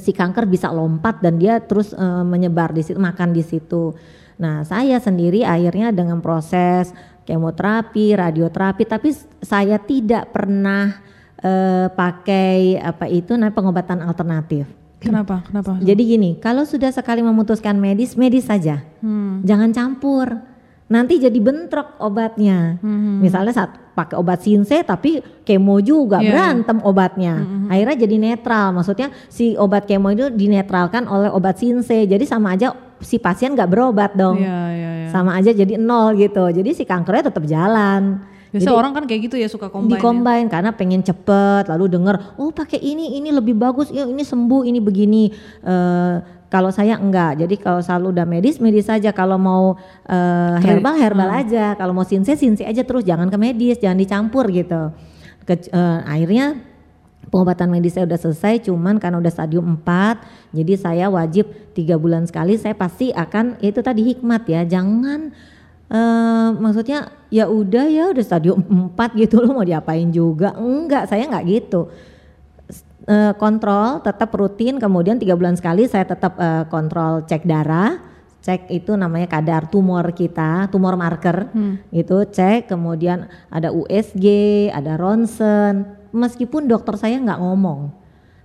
[0.00, 3.92] si kanker bisa lompat dan dia terus eh, menyebar di situ, makan di situ.
[4.40, 6.90] Nah, saya sendiri akhirnya dengan proses
[7.24, 11.00] kemoterapi, radioterapi, tapi saya tidak pernah
[11.40, 14.64] eh, pakai apa itu namanya pengobatan alternatif.
[15.04, 15.44] Kenapa?
[15.44, 15.76] Kenapa?
[15.84, 18.80] Jadi gini, kalau sudah sekali memutuskan medis, medis saja.
[19.04, 19.44] Hmm.
[19.44, 20.53] Jangan campur.
[20.84, 22.76] Nanti jadi bentrok obatnya.
[22.78, 23.16] Hmm.
[23.18, 26.28] Misalnya saat pakai obat sinse tapi kemo juga Iya.
[26.28, 27.40] berantem obatnya.
[27.66, 28.76] Akhirnya jadi netral.
[28.76, 32.04] Maksudnya si obat kemo itu dinetralkan oleh obat sinse.
[32.04, 34.36] Jadi sama aja si pasien nggak berobat dong.
[34.36, 35.08] Iya, iya, iya.
[35.08, 36.52] Sama aja jadi nol gitu.
[36.52, 38.20] Jadi si kankernya tetap jalan.
[38.54, 39.98] Biasa Jadi- orang kan kayak gitu ya suka combine.
[39.98, 40.46] ya.
[40.46, 44.78] Karena pengen cepet lalu denger oh pakai ini ini lebih bagus ya ini sembuh ini
[44.78, 45.26] begini
[45.58, 46.16] Eh,
[46.52, 47.40] kalau saya enggak.
[47.40, 49.74] Jadi kalau selalu udah medis medis saja kalau mau
[50.06, 51.74] eh, herbal herbal aja.
[51.74, 53.02] Kalau mau sinse sinse aja terus.
[53.02, 54.94] Jangan ke medis jangan dicampur gitu.
[55.44, 56.60] Ke- eh, akhirnya
[57.28, 62.28] pengobatan medis saya udah selesai cuman karena udah stadium 4 jadi saya wajib tiga bulan
[62.28, 64.62] sekali saya pasti akan itu tadi hikmat ya.
[64.62, 65.34] Jangan
[65.84, 68.62] eh maksudnya ya udah ya udah stadium
[68.94, 70.54] 4 gitu loh mau diapain juga.
[70.54, 71.90] Enggak saya enggak gitu
[73.04, 78.00] Eh, kontrol tetap rutin kemudian tiga bulan sekali saya tetap eh, kontrol cek darah
[78.40, 81.52] cek itu namanya kadar tumor kita tumor marker
[81.92, 84.24] itu cek kemudian ada USG
[84.72, 85.84] ada ronsen
[86.16, 87.92] meskipun dokter saya nggak ngomong.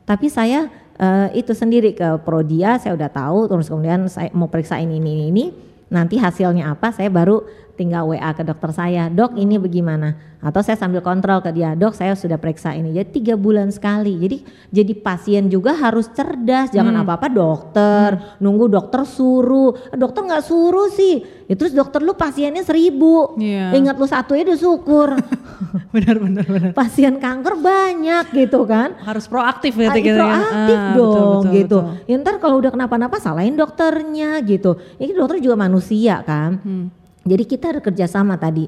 [0.04, 0.68] Tapi saya
[1.00, 5.32] eh, itu sendiri ke Prodia saya udah tahu terus kemudian saya mau periksa ini ini
[5.32, 5.46] ini
[5.88, 7.48] nanti hasilnya apa saya baru
[7.80, 11.92] tinggal WA ke dokter saya dok ini bagaimana atau saya sambil kontrol ke dia dok
[11.92, 14.38] saya sudah periksa ini jadi tiga bulan sekali jadi
[14.70, 17.04] jadi pasien juga harus cerdas jangan Hmm.
[17.06, 22.62] apa apa dokter nunggu dokter suruh dokter nggak suruh sih ya, terus dokter lu pasiennya
[22.62, 23.72] seribu Iya.
[23.74, 25.10] ingat lu satu ya udah syukur
[25.94, 26.72] benar benar benar.
[26.74, 30.20] pasien kanker banyak gitu kan Harus proaktif gitu gitu ya.
[30.20, 31.78] proaktif Ah, dong betul, betul, gitu.
[31.80, 32.06] betul.
[32.06, 34.72] Ya, ntar kalau udah kenapa-napa salahin dokternya gitu.
[34.96, 36.60] Ini dokter juga manusia kan.
[36.60, 36.86] Hmm.
[37.30, 38.66] Jadi kita ada kerjasama tadi.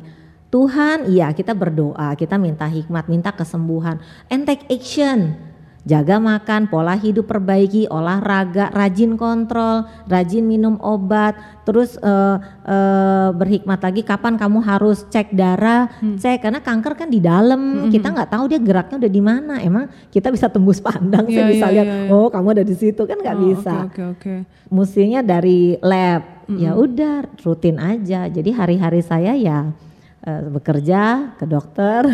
[0.51, 3.97] Tuhan, iya kita berdoa, kita minta hikmat, minta kesembuhan,
[4.29, 5.33] and take action.
[5.81, 11.33] Jaga makan, pola hidup perbaiki, olahraga, rajin kontrol, rajin minum obat,
[11.65, 12.37] terus eh,
[12.69, 16.21] eh, berhikmat lagi kapan kamu harus cek darah, Hmm.
[16.21, 19.53] cek karena kanker kan di dalam, kita nggak tahu dia geraknya udah di mana.
[19.57, 22.13] Emang kita bisa tembus pandang, Iya, saya bisa iya, lihat, iya, iya.
[22.13, 24.35] oh kamu ada di situ kan nggak Oh, bisa oke oke.
[24.69, 29.71] mestinya dari lab ya udah rutin aja jadi hari-hari saya ya
[30.21, 32.05] eh, bekerja ke dokter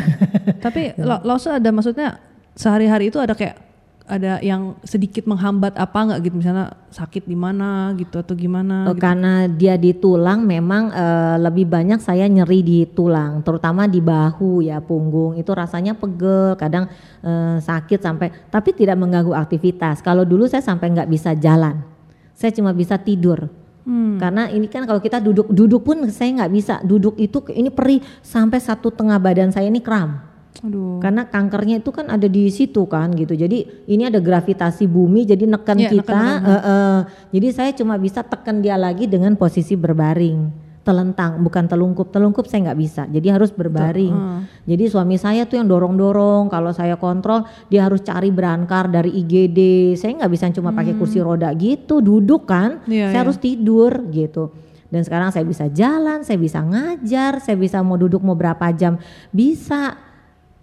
[0.61, 2.21] Tapi lo, lo ada maksudnya
[2.57, 3.63] sehari-hari itu ada kayak
[4.07, 8.95] ada yang sedikit menghambat apa nggak gitu misalnya sakit di mana gitu atau gimana Oh,
[8.95, 9.03] gitu.
[9.03, 14.63] karena dia di tulang memang eh, lebih banyak saya nyeri di tulang terutama di bahu
[14.63, 16.87] ya punggung itu rasanya pegel kadang
[17.19, 21.83] eh, sakit sampai tapi tidak mengganggu aktivitas kalau dulu saya sampai nggak bisa jalan
[22.31, 23.51] saya cuma bisa tidur
[23.87, 24.19] Hmm.
[24.19, 28.03] Karena ini kan kalau kita duduk duduk pun saya nggak bisa duduk itu ini perih
[28.19, 30.26] sampai satu tengah badan saya ini kram.
[30.65, 30.97] Aduh.
[30.97, 33.37] Karena kankernya itu kan ada di situ kan gitu.
[33.37, 36.13] Jadi ini ada gravitasi bumi jadi neken Iya, kita.
[36.13, 36.49] neken, neken.
[36.49, 36.97] eh, eh.
[37.37, 40.49] Jadi saya cuma bisa tekan dia lagi dengan posisi berbaring,
[40.81, 42.09] telentang bukan telungkup.
[42.09, 43.03] Telungkup saya nggak bisa.
[43.05, 44.15] Jadi harus berbaring.
[44.15, 44.39] Heeh.
[44.73, 46.49] Jadi suami saya tuh yang dorong-dorong.
[46.49, 49.93] Kalau saya kontrol dia harus cari berangkar dari IGD.
[49.99, 52.81] Saya nggak bisa cuma pakai kursi roda gitu, duduk kan.
[52.87, 52.91] Hmm.
[52.91, 53.23] Iya, saya iya.
[53.27, 54.55] harus tidur gitu.
[54.87, 58.95] Dan sekarang saya bisa jalan, saya bisa ngajar, saya bisa mau duduk mau berapa jam
[59.35, 60.06] bisa.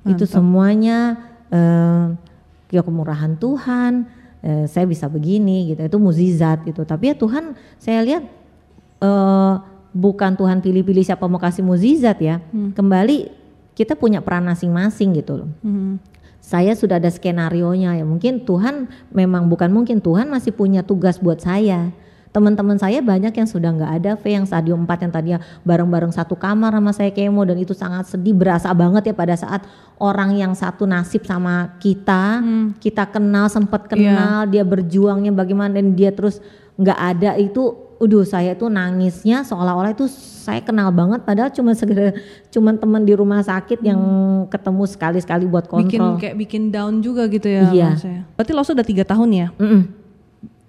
[0.05, 1.17] Itu semuanya
[1.49, 2.05] eh
[2.71, 4.07] ya kemurahan Tuhan.
[4.45, 5.81] Eh, saya bisa begini gitu.
[5.81, 6.85] Itu mukjizat gitu.
[6.85, 8.25] Tapi ya Tuhan saya lihat
[9.01, 9.55] eh
[9.95, 12.45] bukan Tuhan pilih-pilih siapa mau kasih mukjizat ya.
[12.53, 13.45] Kembali
[13.75, 15.99] kita punya peran masing-masing gitu loh Hmm.
[16.39, 21.19] saya sudah ada skenario nya ya mungkin Tuhan memang bukan mungkin Tuhan masih punya tugas
[21.19, 21.91] buat saya
[22.35, 26.35] teman-teman saya banyak yang sudah nggak ada V yang stadium 4 yang tadinya bareng-bareng satu
[26.35, 29.63] kamar sama saya kemo dan itu sangat sedih berasa banget ya pada saat
[30.03, 32.43] orang yang satu nasib sama kita
[32.83, 36.43] kita kenal sempat kenal dia berjuangnya bagaimana dan dia terus
[36.75, 42.11] nggak ada itu Uduh saya itu nangisnya seolah-olah itu saya kenal banget padahal cuma segera
[42.51, 43.97] cuma teman di rumah sakit yang
[44.51, 46.19] ketemu sekali-sekali buat Bikin kontrol.
[46.19, 47.95] kayak bikin down juga gitu ya Iya.
[48.35, 49.49] Berarti lo sudah tiga tahun ya?
[49.57, 50.04] Mm-mm.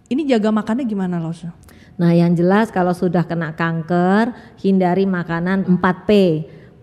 [0.06, 1.34] Ini jaga makannya gimana lo?
[1.98, 6.10] Nah yang jelas kalau sudah kena kanker hindari makanan 4P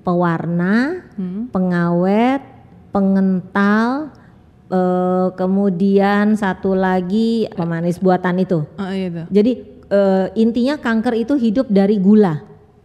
[0.03, 1.07] pewarna,
[1.55, 2.43] pengawet,
[2.91, 4.11] pengental,
[4.67, 8.67] eh, kemudian satu lagi pemanis buatan itu.
[8.75, 9.31] Ah iya.
[9.31, 9.53] Jadi
[9.87, 12.43] eh, intinya kanker itu hidup dari gula.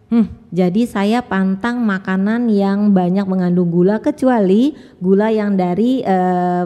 [0.08, 0.24] Hmm.
[0.48, 4.72] Jadi saya pantang makanan yang banyak mengandung gula kecuali
[5.02, 6.64] gula yang dari eh,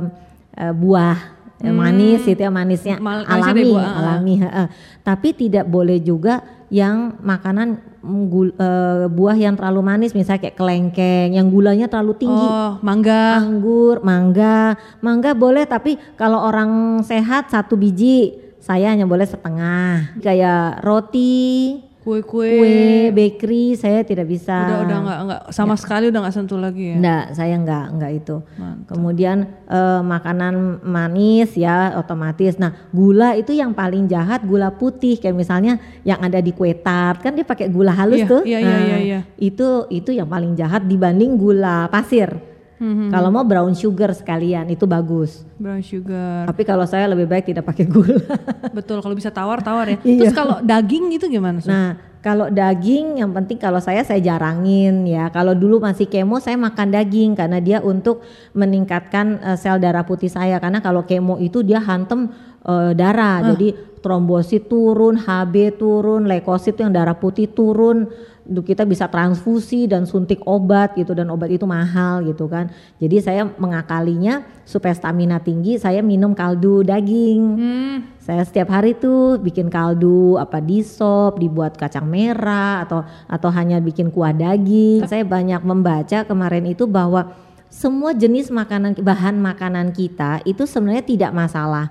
[0.61, 3.99] eh, buah eh, manis itu ya manisnya Mal- alami buah, ah.
[3.99, 4.67] alami heeh.
[5.01, 7.79] tapi tidak boleh juga yang makanan
[8.27, 13.39] gul- eh, buah yang terlalu manis misalnya kayak kelengkeng yang gulanya terlalu tinggi Oh mangga.
[13.39, 14.75] anggur, mangga.
[14.99, 16.71] Mangga boleh tapi kalau orang
[17.03, 20.19] sehat satu biji, saya hanya boleh setengah.
[20.19, 22.51] Kayak roti, Kue-kue.
[22.59, 22.79] kue,
[23.15, 24.51] bakery saya tidak bisa.
[24.51, 26.97] Udah udah nggak nggak sama sekali udah nggak sentuh lagi ya.
[26.99, 28.37] Enggak, saya enggak, enggak itu.
[28.59, 28.87] Mantap.
[28.91, 29.37] Kemudian
[29.71, 32.59] eh, makanan manis ya otomatis.
[32.59, 37.23] Nah, gula itu yang paling jahat gula putih kayak misalnya yang ada di kue tart
[37.23, 38.43] kan dia pakai gula halus Iya, tuh.
[38.43, 39.21] iya, iya, Nah, iya, iya.
[39.39, 42.52] Itu itu yang paling jahat dibanding gula pasir.
[42.83, 43.15] Mhm.
[43.15, 45.47] Kalau mau brown sugar sekalian itu bagus.
[45.55, 46.51] Brown sugar.
[46.51, 48.19] Tapi kalau saya lebih baik tidak pakai gula.
[48.77, 49.99] Betul kalau bisa tawar tawar ya.
[50.03, 50.19] Iya.
[50.27, 51.63] Terus kalau daging gitu gimana?
[51.63, 51.71] Su?
[51.71, 55.31] Nah, kalau daging yang penting kalau saya saya jarangin ya.
[55.31, 60.27] Kalau dulu masih kemo saya makan daging karena dia untuk meningkatkan eh, sel darah putih
[60.27, 62.35] saya karena kalau kemo itu dia hantem
[62.67, 63.47] eh, darah.
[63.55, 68.11] Jadi trombosit turun, HB turun, leukosit yang darah putih turun.
[68.43, 72.75] Kita bisa transfusi dan suntik obat gitu dan obat itu mahal gitu kan.
[72.99, 77.43] Jadi saya mengakalinya supaya stamina tinggi saya minum kaldu daging.
[77.55, 77.97] Hmm.
[78.19, 83.79] Saya setiap hari tuh bikin kaldu apa di sop, dibuat kacang merah atau atau hanya
[83.79, 85.07] bikin kuah daging.
[85.07, 87.35] Saya banyak membaca kemarin itu bahwa
[87.73, 91.89] semua jenis makanan bahan makanan kita itu sebenarnya tidak masalah.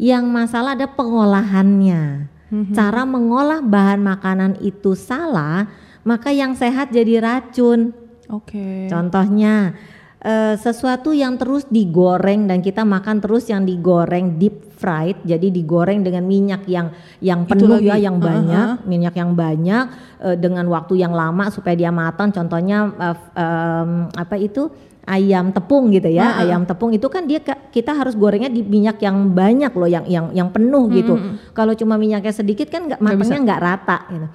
[0.00, 2.32] Yang masalah ada pengolahannya.
[2.76, 5.72] Cara mengolah bahan makanan itu salah,
[6.04, 7.96] maka yang sehat jadi racun.
[8.28, 8.92] Oke.
[8.92, 9.72] Contohnya
[10.20, 16.04] eh, sesuatu yang terus digoreng dan kita makan terus yang digoreng deep fried, jadi digoreng
[16.04, 16.92] dengan minyak yang
[17.24, 18.28] yang penuh ya, yang Uh-uh.
[18.28, 19.84] banyak, minyak yang banyak
[20.20, 22.34] eh, dengan waktu yang lama supaya dia matang.
[22.36, 24.68] Contohnya f- em, apa itu
[25.02, 26.42] ayam tepung gitu ya, Uh-uh.
[26.46, 30.26] ayam tepung itu kan dia kita harus gorengnya di minyak yang banyak loh, yang yang
[30.30, 31.14] yang penuh gitu.
[31.52, 34.28] Kalau cuma minyaknya sedikit kan nggak matangnya nggak rata gitu.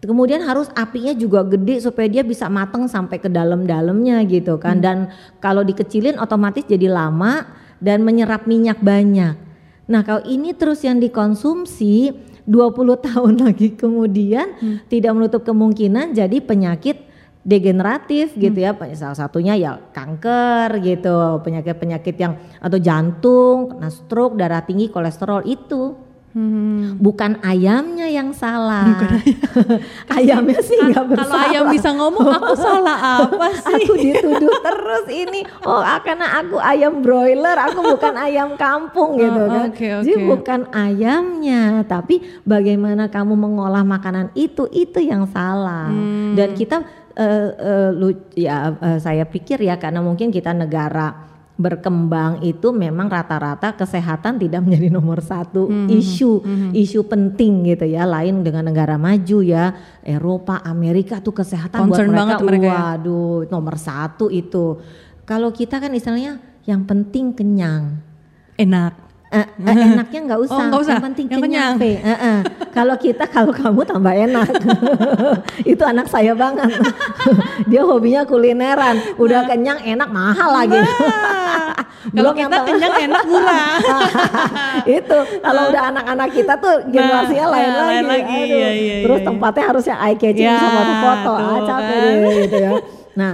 [0.00, 4.80] Kemudian harus apinya juga gede supaya dia bisa matang sampai ke dalam-dalamnya gitu kan.
[4.80, 5.12] Dan
[5.44, 7.44] kalau dikecilin otomatis jadi lama
[7.84, 9.36] dan menyerap minyak banyak.
[9.90, 12.16] Nah, kalau ini terus yang dikonsumsi
[12.48, 14.56] 20 tahun lagi kemudian
[14.88, 17.09] tidak menutup kemungkinan jadi penyakit
[17.42, 18.72] degeneratif gitu ya.
[18.92, 25.96] Salah satunya ya kanker gitu, penyakit-penyakit yang atau jantung, kena stroke, darah tinggi, kolesterol itu
[26.30, 26.94] Hmm.
[27.02, 28.86] bukan ayamnya yang salah.
[30.14, 31.26] ayamnya sih nggak bersalah.
[31.26, 33.82] Kalau ayam bisa ngomong aku salah apa sih?
[33.82, 35.42] Aku dituduh terus ini.
[35.66, 39.74] Oh, karena aku ayam broiler, aku bukan ayam kampung gitu Oh, kan.
[39.74, 40.26] oke, Jadi oke.
[40.30, 45.90] bukan ayamnya, tapi bagaimana kamu mengolah makanan itu itu yang salah.
[45.90, 46.38] Hmm.
[46.38, 52.40] Dan kita eh, eh, lu- ya eh, saya pikir ya karena mungkin kita negara berkembang
[52.40, 56.40] itu memang rata-rata kesehatan tidak menjadi nomor satu Hmm, isu
[56.72, 62.16] isu penting gitu ya lain dengan negara maju ya Eropa Amerika tuh kesehatan Concern buat
[62.16, 62.72] mereka, banget mereka ya.
[62.96, 64.80] waduh nomor satu itu
[65.22, 68.00] kalau kita kan istilahnya yang penting kenyang
[68.56, 69.09] Enak.
[69.30, 70.90] Eh, eh, enaknya nggak usah, Oh, usah.
[70.92, 71.72] yang penting Yang kenyang.
[71.78, 71.78] kenyang.
[71.78, 71.92] Fe.
[72.02, 72.38] Eh, eh.
[72.68, 74.48] Kalau kita, kalau kamu tambah enak,
[75.72, 76.66] itu anak saya banget.
[77.70, 80.74] Dia hobinya kulineran, udah kenyang enak mahal lagi.
[82.00, 82.68] Kalau Belum yang kita tengah.
[82.72, 83.76] kenyang enak murah.
[84.88, 87.86] itu kalau udah anak-anak kita tuh generasinya Nah, lain ya, lagi.
[87.86, 88.24] lain lagi.
[88.24, 88.48] Aduh.
[88.50, 91.92] Iya, iya, Terus iya, tempatnya harus yang eye catching Ya, sama foto, ah tuh capek
[91.92, 92.14] kan.
[92.40, 92.70] gitu ya.
[93.12, 93.32] Nah,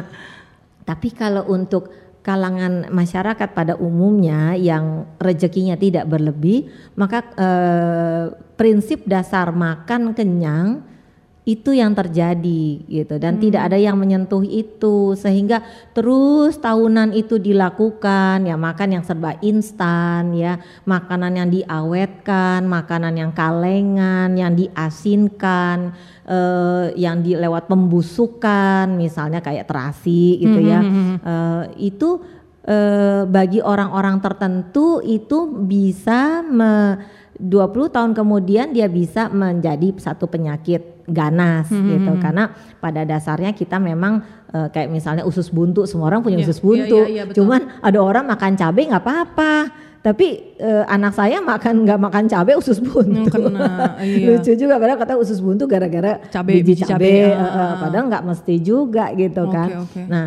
[0.83, 1.83] tapi kalau untuk
[2.27, 6.67] kalangan masyarakat pada umumnya yang rezekinya tidak berlebih,
[6.99, 8.25] maka eh,
[8.59, 10.83] prinsip dasar makan kenyang
[11.47, 13.23] itu yang terjadi gitu.
[13.23, 15.15] Dan tidak ada yang menyentuh itu.
[15.15, 15.63] Sehingga
[15.95, 18.43] terus tahunan itu dilakukan.
[18.43, 20.59] Ya makan yang serba instan ya.
[20.83, 25.95] Makanan yang diawetkan makanan yang kalengan yang diasinkan
[26.27, 30.83] eh, yang di lewat pembusukan misalnya kayak terasi gitu ya.
[31.23, 32.27] Eh, itu
[32.67, 36.99] eh, bagi orang-orang tertentu itu bisa me,
[37.39, 43.79] 20 tahun kemudian dia bisa menjadi satu penyakit ganas Hmm, gitu karena pada dasarnya kita
[43.79, 47.23] memang eh, kayak misalnya usus buntu semua orang punya Iya, usus iya, buntu iya, iya,
[47.25, 47.47] betul.
[47.47, 49.53] cuman ada orang makan cabai nggak apa-apa
[50.03, 54.27] tapi eh, anak saya makan nggak makan cabai usus buntu kena, iya.
[54.39, 57.75] lucu juga padahal kata usus buntu gara-gara Cabai, biji, biji cabai, cabai, eh, eh, ah.
[57.83, 60.01] padahal nggak mesti juga gitu Oke, kan oke.
[60.07, 60.27] nah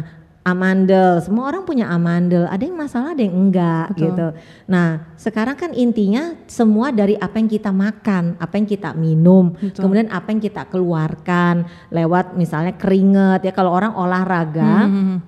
[0.52, 4.02] amandel semua orang punya amandel ada yang masalah ada yang enggak Betul.
[4.04, 4.28] gitu
[4.66, 9.86] nah sekarang kan intinya semua dari apa yang kita makan apa yang kita minum Betul.
[9.86, 15.22] kemudian apa yang kita keluarkan lewat misalnya keringet ya kalau orang olahraga Hmm.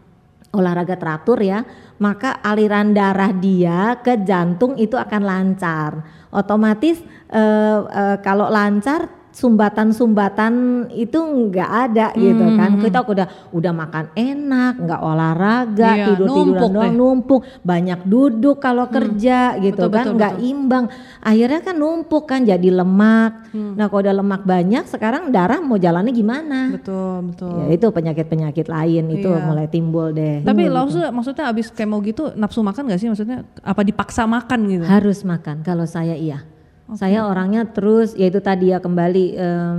[0.51, 1.63] olahraga teratur ya,
[1.95, 5.91] maka aliran darah dia ke jantung itu akan lancar.
[6.27, 6.99] Otomatis
[7.31, 10.53] eh, eh, kalau lancar sumbatan-sumbatan
[10.91, 12.77] itu nggak ada gitu kan.
[12.77, 16.93] Kita udah udah makan enak, nggak olahraga, Iya, tidur tiduran numpuk doang deh.
[16.93, 20.85] numpuk, banyak duduk kalau kerja gitu Betul, kan, nggak imbang.
[21.19, 23.51] Akhirnya kan numpuk kan jadi lemak.
[23.51, 23.73] Hmm.
[23.75, 26.71] Nah kalau udah lemak banyak, sekarang darah mau jalannya gimana?
[26.71, 27.55] Betul, betul.
[27.57, 29.43] Ya itu penyakit-penyakit lain itu Iya.
[29.43, 30.41] mulai timbul deh.
[30.41, 33.07] Tapi Hmm, maksudnya, maksudnya abis kemo gitu nafsu makan gak sih?
[33.07, 34.83] Maksudnya apa dipaksa makan gitu?
[34.83, 35.61] Harus makan.
[35.61, 36.43] Kalau saya iya.
[36.95, 39.77] Saya orangnya terus yaitu tadi ya kembali em,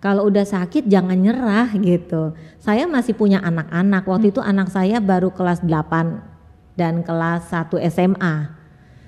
[0.00, 2.36] kalau udah sakit jangan nyerah gitu.
[2.60, 4.04] Saya masih punya anak-anak.
[4.04, 8.34] Waktu itu anak saya baru kelas 8 dan kelas 1 SMA.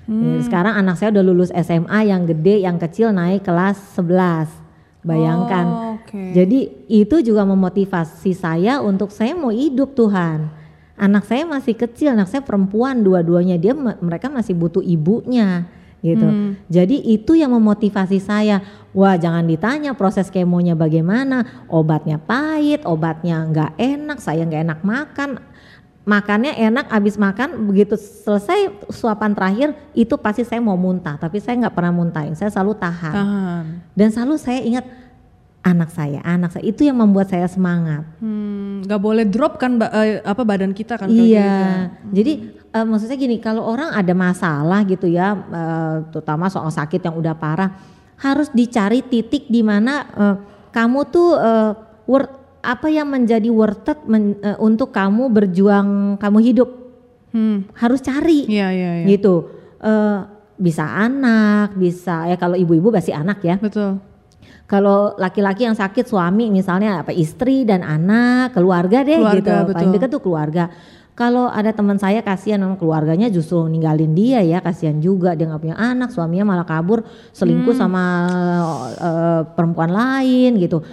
[0.07, 4.49] Ya, Sekarang anak saya udah lulus SMA yang gede, yang kecil naik kelas 11.
[5.05, 5.65] Bayangkan.
[5.67, 6.33] Oh, oke.
[6.33, 10.49] Jadi itu juga memotivasi saya untuk saya mau hidup Tuhan.
[10.97, 15.69] Anak saya masih kecil, anak saya perempuan dua-duanya dia mereka masih butuh ibunya
[16.05, 16.27] gitu.
[16.27, 16.59] Hmm.
[16.69, 18.61] Jadi itu yang memotivasi saya.
[18.97, 25.29] Wah jangan ditanya proses kemonya bagaimana, obatnya pahit, obatnya nggak enak, saya nggak enak makan,
[26.07, 31.59] makannya enak abis makan begitu selesai suapan terakhir itu pasti saya mau muntah tapi saya
[31.67, 33.13] nggak pernah muntahin saya selalu tahan.
[33.13, 33.65] Tahan.
[33.91, 34.87] dan selalu saya ingat
[35.67, 39.91] anak saya anak saya itu yang membuat saya semangat Hmm, nggak boleh drop kan ba-
[39.93, 42.15] eh, apa badan kita kan iya gitu.
[42.15, 42.33] jadi
[42.71, 47.35] eh, maksudnya gini kalau orang ada masalah gitu ya eh, terutama soal sakit yang udah
[47.35, 47.75] parah
[48.17, 50.35] harus dicari titik di mana eh,
[50.69, 51.71] kamu tuh eh,
[52.05, 55.87] wor- apa yang menjadi worth it men- eh, untuk kamu berjuang
[56.17, 56.69] kamu hidup
[57.27, 57.67] Hmm.
[57.75, 59.07] harus cari Iya iya iya.
[59.09, 60.19] gitu Eh,
[60.57, 64.01] bisa anak bisa ya kalau ibu-ibu pasti anak ya Betul.
[64.67, 69.51] Kalau laki-laki yang sakit suami misalnya apa istri dan anak keluarga deh Keluarga, gitu.
[69.71, 69.95] Paling betul.
[69.95, 70.63] dekat tuh keluarga.
[71.17, 75.33] Kalau ada teman saya kasihan memang keluarganya justru ninggalin dia ya kasihan juga.
[75.33, 77.01] Dia nggak punya anak suaminya malah kabur
[77.33, 77.81] selingkuh Hmm.
[77.81, 78.03] sama
[78.99, 80.83] eh, perempuan lain gitu.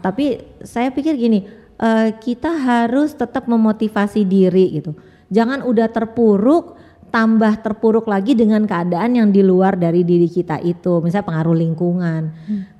[0.00, 1.44] Tapi saya pikir gini
[1.76, 4.94] eh, kita harus tetap memotivasi diri gitu.
[5.28, 6.78] Jangan udah terpuruk
[7.10, 11.02] tambah terpuruk lagi dengan keadaan yang di luar dari diri kita itu.
[11.02, 12.22] Misalnya pengaruh lingkungan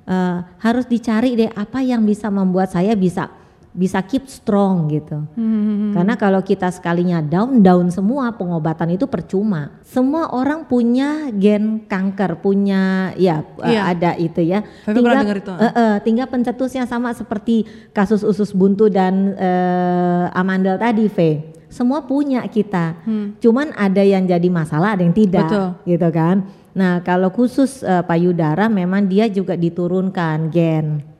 [0.04, 3.32] Eh, harus dicari deh apa yang bisa membuat saya bisa
[3.72, 5.24] bisa keep strong gitu.
[5.34, 5.90] Hmm.
[5.96, 9.80] karena kalau kita sekalinya down down semua pengobatan itu percuma.
[9.80, 13.80] Semua orang punya gen kanker punya ya eh, Iya.
[13.96, 14.60] ada itu ya.
[14.84, 17.64] Pernah dengar itu, eh, eh, tinggal pencetusnya sama seperti
[17.96, 21.18] kasus usus buntu dan eh, amandel tadi V.
[21.72, 23.02] Semua punya kita.
[23.40, 25.68] Cuman ada yang jadi masalah ada yang tidak Betul.
[25.88, 26.36] gitu kan
[26.74, 31.14] nah kalau khusus eh, payudara memang dia juga diturunkan gen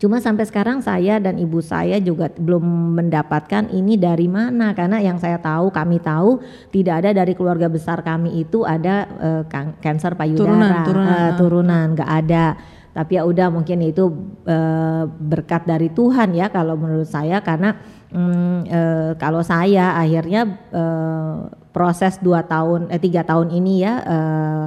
[0.00, 5.20] Cuma sampai sekarang saya dan ibu saya juga belum mendapatkan ini dari mana karena yang
[5.20, 6.40] saya tahu kami tahu
[6.72, 9.04] tidak ada dari keluarga besar kami itu ada
[9.52, 11.32] kan- kanker payudara Turunan, turunan, ah.
[11.36, 12.46] turunan nggak ada.
[12.90, 14.08] Tapi ya udah mungkin itu
[14.48, 17.76] eh, berkat dari Tuhan ya kalau menurut saya karena
[18.08, 24.64] mm, eh, kalau saya akhirnya eh, proses dua tahun eh tiga tahun ini ya eh,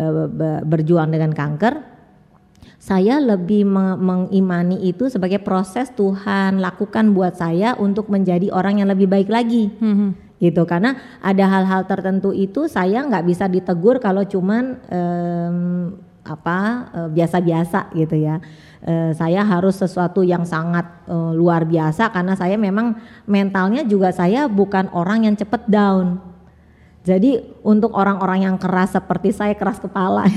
[0.00, 1.96] eh, be- berjuang dengan kanker
[2.86, 8.88] saya lebih me- mengimani itu sebagai proses Tuhan lakukan buat saya untuk menjadi orang yang
[8.92, 9.72] lebih baik lagi.
[9.82, 10.14] Hmm.
[10.36, 15.96] gitu karena ada hal-hal tertentu itu saya nggak bisa ditegur kalau cuman em,
[16.28, 16.58] apa
[16.92, 18.44] eh, biasa-biasa gitu ya.
[18.84, 24.44] Eh, saya harus sesuatu yang sangat eh, luar biasa karena saya memang mentalnya juga saya
[24.44, 26.20] bukan orang yang cepet down
[27.06, 30.26] jadi untuk orang-orang yang keras seperti saya keras kepala.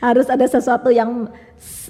[0.00, 1.28] Harus ada sesuatu yang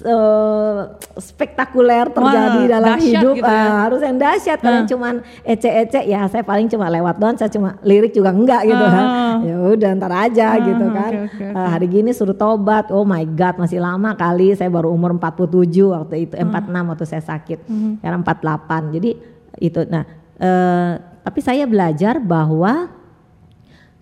[0.03, 0.79] eh,
[1.15, 3.35] spektakuler terjadi Wah, dalam hidup.
[3.39, 3.63] gitu ya.
[3.63, 4.59] Ah, harus yang dahsyat.
[4.59, 4.87] Kalau Ah.
[4.87, 9.05] cuman ece-ece ya saya paling cuma lewat doang saya cuma lirik juga enggak gitu kan.
[9.05, 9.35] Ah.
[9.39, 11.11] ya udah ntar aja Ah, gitu kan.
[11.23, 11.45] oke, oke.
[11.55, 12.91] Ah, hari gini suruh tobat.
[12.91, 14.51] Oh my god masih lama kali.
[14.55, 17.59] Saya baru umur 47 waktu itu eh, 46 waktu saya sakit.
[17.99, 19.09] Sekarang 48 jadi
[19.55, 20.03] itu nah
[20.35, 20.91] eh,
[21.23, 22.91] tapi saya belajar bahwa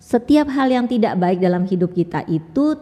[0.00, 2.74] setiap hal yang tidak baik dalam hidup kita itu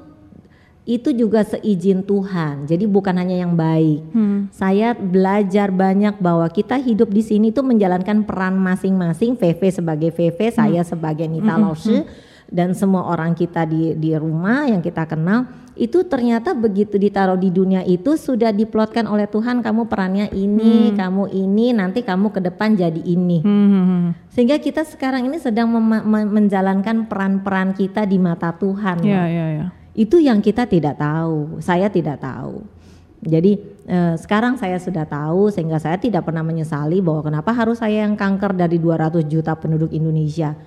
[0.89, 2.65] itu juga seizin Tuhan.
[2.65, 4.09] Jadi bukan hanya yang baik.
[4.09, 4.49] Hmm.
[4.49, 9.37] Saya belajar banyak bahwa kita hidup di sini tuh menjalankan peran masing-masing.
[9.37, 12.09] VV sebagai VV, saya sebagai Nita Lausche,
[12.49, 15.45] dan semua orang kita di di rumah yang kita kenal
[15.79, 21.31] itu ternyata begitu ditaruh di dunia itu sudah diplotkan oleh Tuhan kamu perannya ini, kamu
[21.31, 23.47] ini, nanti kamu ke depan jadi ini.
[23.47, 24.11] Hmm.
[24.27, 29.07] Sehingga kita sekarang ini sedang menjalankan peran-peran kita di mata Tuhan.
[29.07, 29.67] Iya iya iya.
[29.95, 32.67] Itu yang kita tidak tahu, saya tidak tahu.
[33.23, 38.03] Jadi eh, sekarang saya sudah tahu sehingga saya tidak pernah menyesali bahwa kenapa harus saya
[38.03, 40.59] yang kanker dari 200 juta penduduk Indonesia.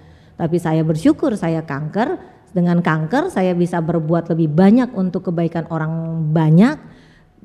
[0.41, 2.17] Tapi saya bersyukur saya kanker,
[2.49, 6.81] dengan kanker saya bisa berbuat lebih banyak untuk kebaikan orang banyak,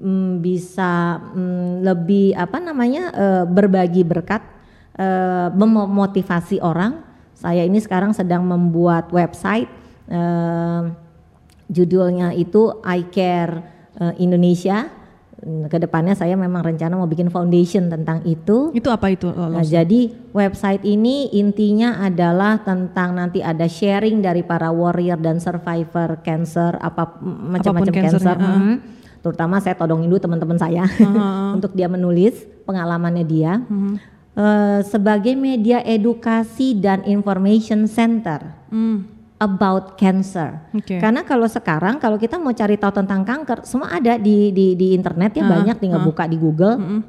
[0.00, 4.40] mm, bisa mm, lebih apa namanya eh, berbagi berkat,
[4.96, 7.04] eh, memotivasi orang.
[7.36, 9.68] Saya ini sekarang sedang membuat website.
[10.08, 10.82] eh,
[11.66, 13.58] judulnya itu I Care
[14.22, 14.86] Indonesia.
[15.46, 18.74] Hmm, Ke depannya saya memang rencana mau bikin foundation tentang itu.
[18.74, 19.30] Itu apa itu?
[19.30, 26.18] Nah, jadi website ini intinya adalah tentang nanti ada sharing dari para warrior dan survivor
[26.20, 28.34] cancer apa macam-macam cancer.
[28.34, 28.58] ah.
[28.58, 28.74] Mhm.
[29.22, 30.82] Terutama saya todongin dulu teman-teman saya
[31.56, 32.34] untuk dia menulis
[32.66, 33.62] pengalamannya dia.
[34.36, 39.15] Eh, sebagai media edukasi dan information center Hmm.
[39.36, 40.64] About cancer.
[40.72, 40.96] Oke.
[40.96, 44.96] Karena kalau sekarang kalau kita mau cari tahu tentang kanker, semua ada di di di
[44.96, 46.06] internet ya Ah, banyak tinggal ah.
[46.06, 46.76] buka di Google.
[46.80, 47.02] Mm-mm.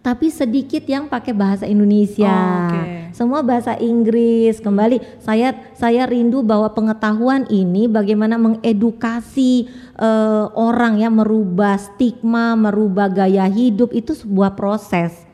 [0.00, 2.32] tapi sedikit yang pakai bahasa Indonesia.
[2.32, 3.12] Oh, oke.
[3.12, 4.56] Semua bahasa Inggris.
[4.56, 9.68] Kembali saya saya rindu bahwa pengetahuan ini bagaimana mengedukasi
[10.00, 15.29] eh, orang ya merubah stigma, merubah gaya hidup itu sebuah proses.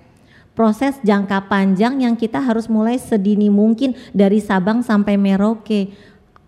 [0.57, 5.93] Proses jangka panjang yang kita harus mulai sedini mungkin dari Sabang sampai Merauke.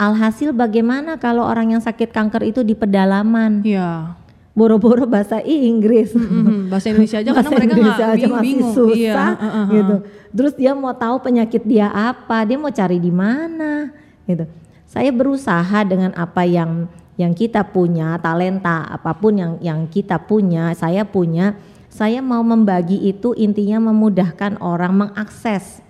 [0.00, 3.61] Alhasil bagaimana kalau orang yang sakit kanker itu di pedalaman?
[3.61, 4.16] Iya.
[4.59, 6.11] boro-boro bahasa Inggris.
[6.18, 8.74] Mm-mm, bahasa Indonesia aja karena Bahasa mereka Indonesia nggak aja bing- masih bingung.
[8.74, 9.66] susah Iya, uh-uh.
[9.70, 9.96] gitu.
[10.34, 13.94] Terus dia mau tahu penyakit dia apa, dia mau cari di mana
[14.26, 14.50] gitu.
[14.82, 20.74] Saya berusaha dengan apa yang yang kita punya, talenta apa pun yang yang kita punya,
[20.74, 21.54] saya punya,
[21.99, 25.82] saya mau membagi itu intinya memudahkan orang mengakses.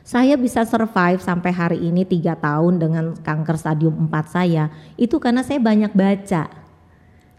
[0.00, 4.72] Saya bisa survive sampai hari ini tiga tahun dengan kanker stadium 4 saya.
[4.96, 6.48] Itu karena saya banyak baca.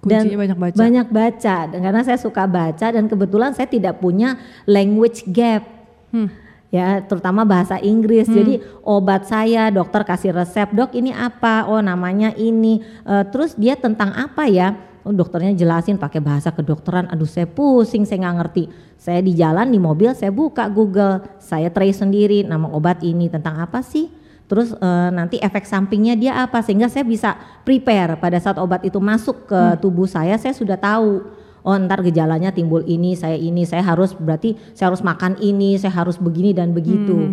[0.05, 0.77] Kuncinya banyak baca.
[0.77, 1.57] banyak baca.
[1.73, 4.37] Dan karena saya suka baca dan kebetulan saya tidak punya
[4.69, 5.65] language gap.
[6.13, 6.29] Hmm.
[6.69, 8.29] ya terutama bahasa Inggris.
[8.29, 11.65] Jadi obat saya dokter kasih resep dok ini apa?
[11.65, 12.85] Oh namanya ini.
[12.85, 17.11] Eh, terus dia tentang apa ya oh, dokternya jelasin pakai bahasa kedokteran.
[17.11, 18.63] Aduh saya pusing saya nggak ngerti.
[18.97, 21.23] Saya di jalan di mobil saya buka Google.
[21.39, 24.07] Saya trace sendiri nama obat ini tentang apa sih?
[24.47, 26.63] Terus eh, nanti efek sampingnya dia apa?
[26.63, 27.35] Sehingga saya bisa
[27.67, 31.43] prepare pada saat obat itu masuk ke tubuh saya saya sudah tahu.
[31.63, 35.95] Oh ntar gejalanya timbul ini saya ini saya harus berarti saya harus makan ini saya
[35.95, 37.23] harus begini dan begitu.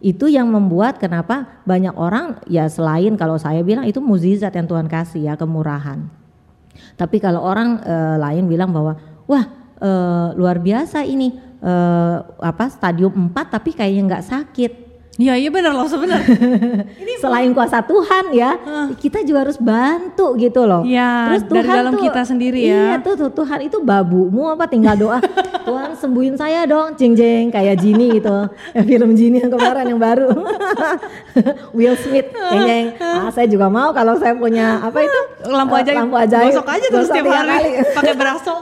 [0.00, 4.88] Itu yang membuat kenapa banyak orang ya selain kalau saya bilang itu mukjizat yang Tuhan
[4.88, 6.17] kasih ya kemurahan
[6.98, 8.98] tapi kalau orang eh, lain bilang bahwa
[9.30, 9.44] wah
[9.78, 11.30] eh, luar biasa ini
[11.62, 14.72] eh, apa stadium 4 tapi kayaknya nggak sakit
[15.18, 16.30] Iya iya benar loh sebenarnya.
[17.22, 18.54] selain kuasa Tuhan ya,
[18.94, 20.86] kita juga harus bantu gitu loh.
[20.86, 22.94] Iya, dari dalam kita sendiri ya.
[22.94, 25.18] Iya tuh, tuh Tuhan itu babumu apa tinggal doa.
[25.68, 28.46] Tuhan sembuhin saya dong, jeng jeng kayak Jini gitu.
[28.70, 30.30] Ya, film Jini yang kemarin yang baru.
[31.76, 32.86] Will Smith, jeng jeng.
[33.02, 35.98] Ah, saya juga mau kalau saya punya apa itu lampu Eh, ajaib.
[35.98, 36.54] lampu ajaib.
[36.54, 37.58] Gosok aja terus tiap hari
[37.90, 38.54] pakai beraso.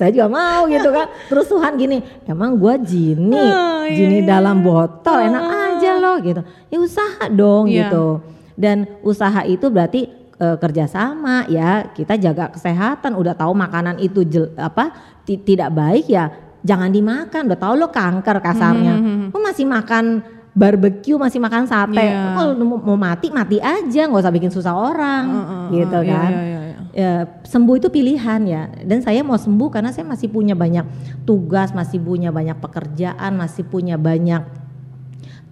[0.00, 1.06] Saya juga mau gitu kan.
[1.30, 4.28] Terus Tuhan gini, emang gua Jini, Oh, iya, Jini iya.
[4.30, 6.40] dalam botol enak aja loh gitu.
[6.66, 7.86] Ya usaha dong Iya.
[7.86, 8.24] gitu.
[8.56, 11.84] Dan usaha itu berarti eh, kerjasama ya.
[11.86, 13.12] Kita jaga kesehatan.
[13.12, 14.88] Udah tahu makanan itu jel- apa
[15.22, 17.44] ti- tidak baik ya, jangan dimakan.
[17.44, 18.94] Udah tahu lo kanker kasarnya.
[19.28, 21.94] Lo masih makan barbecue masih makan sate.
[21.94, 22.34] Iya.
[22.34, 25.24] Kalau mau mau mati mati aja, nggak usah bikin susah orang,
[25.70, 26.59] gitu Iya, kan iya, iya.
[26.90, 30.84] Ya, sembuh itu pilihan ya dan saya mau sembuh karena saya masih punya banyak
[31.24, 34.42] tugas masih punya banyak pekerjaan masih punya banyak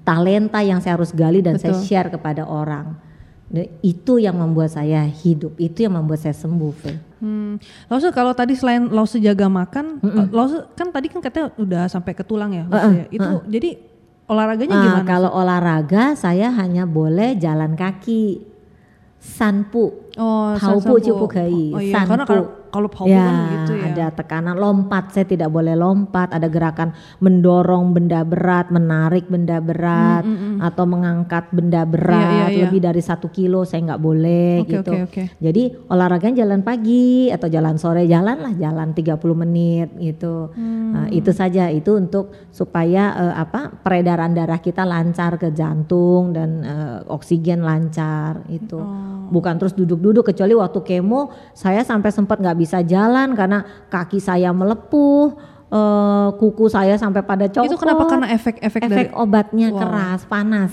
[0.03, 1.84] talenta yang saya harus gali dan saya Betul.
[1.84, 2.97] share kepada orang
[3.49, 7.01] Dan itu yang membuat saya hidup itu yang membuat saya sembuh Phil.
[7.16, 7.57] Hmm.
[7.89, 12.20] Lause kalau tadi selain Lause jaga makan, Lause kan tadi kan katanya udah sampai ke
[12.20, 13.05] tulang ya, Lause ya.
[13.09, 13.80] Itu jadi
[14.28, 15.09] olahraganya Ah, gimana?
[15.09, 18.45] kalau olahraga saya hanya boleh jalan kaki
[19.16, 21.07] sanpu Oh, Paupu sansapu.
[21.07, 23.87] cupu gai, Oh iya, karena kalau kalau paupu ya, kan gitu ya.
[23.89, 26.91] ada tekanan lompat, saya tidak boleh lompat, ada gerakan
[27.23, 30.27] mendorong benda berat, menarik benda berat,
[30.61, 32.61] atau mengangkat benda berat Hmm, Iya, iya, iya.
[32.66, 34.91] lebih dari satu kilo saya nggak boleh Oke, gitu.
[34.91, 35.23] oke, oke.
[35.39, 40.51] Jadi olahraganya jalan pagi atau jalan sore, jalan lah jalan 30 menit gitu.
[40.53, 40.93] Hmm.
[40.93, 46.51] Nah, itu saja itu untuk supaya eh, apa peredaran darah kita lancar ke jantung dan
[46.61, 48.77] eh, oksigen lancar itu.
[48.77, 49.31] Oh.
[49.31, 54.52] Bukan terus duduk-duduk kecuali waktu kemo saya sampai sempat nggak bisa jalan karena kaki saya
[54.52, 55.36] melepuh,
[55.68, 57.68] eh, kuku saya sampai pada copot.
[57.68, 58.04] Itu kenapa?
[58.09, 59.78] Karena efek-efek dari efek obatnya Wow.
[59.80, 60.72] keras, panas.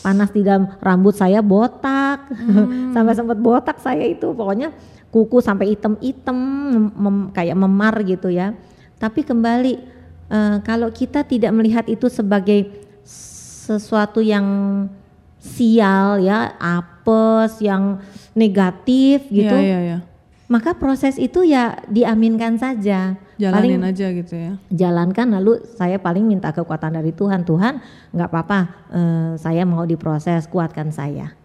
[0.00, 2.30] Panas di dalam rambut saya botak.
[2.30, 2.90] Hmm.
[2.94, 4.70] sampai sempat botak saya itu pokoknya
[5.10, 6.38] kuku sampai item-item
[6.94, 8.54] mem- kayak memar gitu ya.
[8.96, 9.74] Tapi kembali
[10.26, 14.46] eh, kalau kita tidak melihat itu sebagai sesuatu yang
[15.38, 18.02] sial ya, apes, yang
[18.36, 19.98] negatif gitu, Iya, iya, iya.
[20.46, 23.16] maka proses itu ya diaminkan saja.
[23.36, 24.52] Jalanin Paling aja gitu ya.
[24.70, 30.48] jalankan lalu saya paling minta kekuatan dari Tuhan Tuhan nggak apa-apa eh, saya mau diproses
[30.48, 31.36] kuatkan saya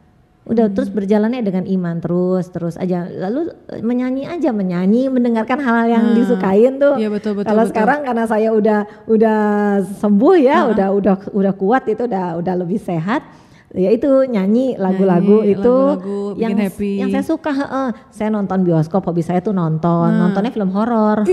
[0.41, 0.73] udah Hmm.
[0.73, 6.05] terus berjalannya dengan iman terus terus aja lalu eh, menyanyi aja menyanyi mendengarkan hal-hal yang
[6.07, 6.15] Hmm.
[6.15, 7.71] disukain tuh Iya, betul, betul, kalau betul.
[7.75, 9.39] sekarang karena saya udah udah
[9.83, 13.19] sembuh ya udah udah udah kuat itu udah udah lebih sehat
[13.71, 16.91] ya itu nyanyi lagu-lagu itu lagu-lagu, yang bikin happy.
[16.97, 17.89] yang saya suka heeh.
[18.09, 20.27] saya nonton bioskop hobi saya tuh nonton Nah.
[20.27, 21.23] nontonnya film horor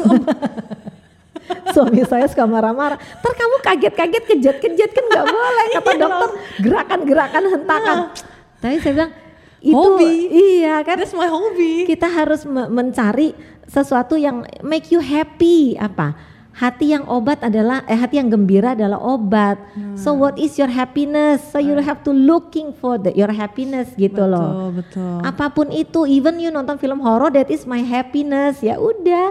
[1.68, 2.98] suami saya suka marah-marah.
[2.98, 6.30] Ntar kamu kaget-kaget kejat-kejat kan nggak boleh kata Iya, dokter
[6.60, 7.96] gerakan-gerakan hentakan.
[8.58, 9.12] Tapi saya bilang
[9.58, 10.12] itu Hobi.
[10.30, 11.82] iya kan That's my hobby.
[11.84, 13.34] kita harus me- mencari
[13.64, 16.14] sesuatu yang make you happy apa?
[16.58, 19.62] Hati yang obat adalah eh hati yang gembira adalah obat.
[19.94, 21.38] So what is your happiness?
[21.54, 24.74] So you have to looking for the, your happiness gitu loh.
[24.74, 25.16] Betul, betul.
[25.22, 28.58] Apa pun itu, even you nonton film horor that is my happiness.
[28.58, 29.30] Ya udah.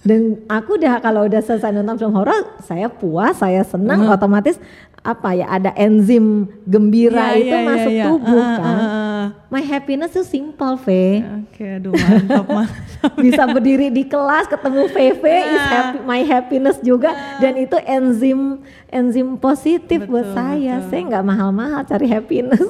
[0.00, 4.56] Dan aku udah kalau udah selesai nonton film horor, saya puas, saya senang, otomatis
[5.04, 8.04] apa ya ada enzim gembira Iya, itu iya, iya, masuk iya.
[8.08, 8.64] tubuh Ah, kan.
[8.64, 9.03] ah, ah.
[9.46, 11.22] My happiness itu simple, Ve.
[11.44, 13.12] Oke, aduh mantap mantap.
[13.24, 15.68] Bisa berdiri di kelas ketemu VV is Nah.
[15.68, 18.58] happy, my happiness juga dan itu enzim
[18.88, 20.74] enzim positif buat Betul, saya.
[20.78, 20.88] betul.
[20.88, 22.64] Saya nggak mahal-mahal cari happiness.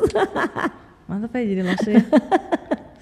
[1.09, 2.05] Mantap ya jadi Lause ya.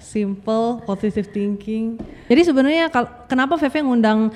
[0.03, 1.97] Simple, positive thinking.
[2.27, 2.91] Jadi sebenarnya
[3.25, 4.29] kenapa Veve ngundang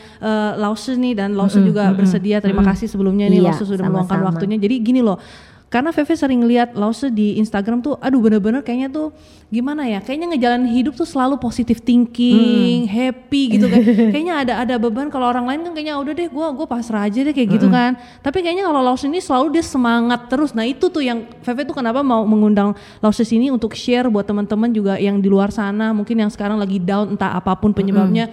[0.57, 2.39] Lause nih dan Lause juga bersedia.
[2.39, 4.57] Terima kasih sebelumnya nih Iya, Lause sudah meluangkan waktunya.
[4.57, 5.19] Jadi gini loh.
[5.67, 9.11] Karena Veve sering lihat Lause di Instagram tuh, aduh bener-bener kayaknya tuh
[9.51, 9.99] gimana ya?
[9.99, 13.83] Kayaknya ngejalanin hidup tuh selalu positive thinking, happy gitu kan.
[14.15, 17.19] kayaknya ada ada beban kalau orang lain kan kayaknya udah deh, gua gua pasrah aja
[17.19, 17.99] deh kayak gitu kan.
[18.23, 20.55] Tapi kayaknya kalau Lause ini selalu dia semangat terus.
[20.55, 22.71] Nah itu tuh yang Veve tuh kenapa mau mengundang
[23.03, 26.79] Lause sini untuk share buat teman-teman juga yang di luar sana, mungkin yang sekarang lagi
[26.79, 28.31] down entah apa pun penyebabnya.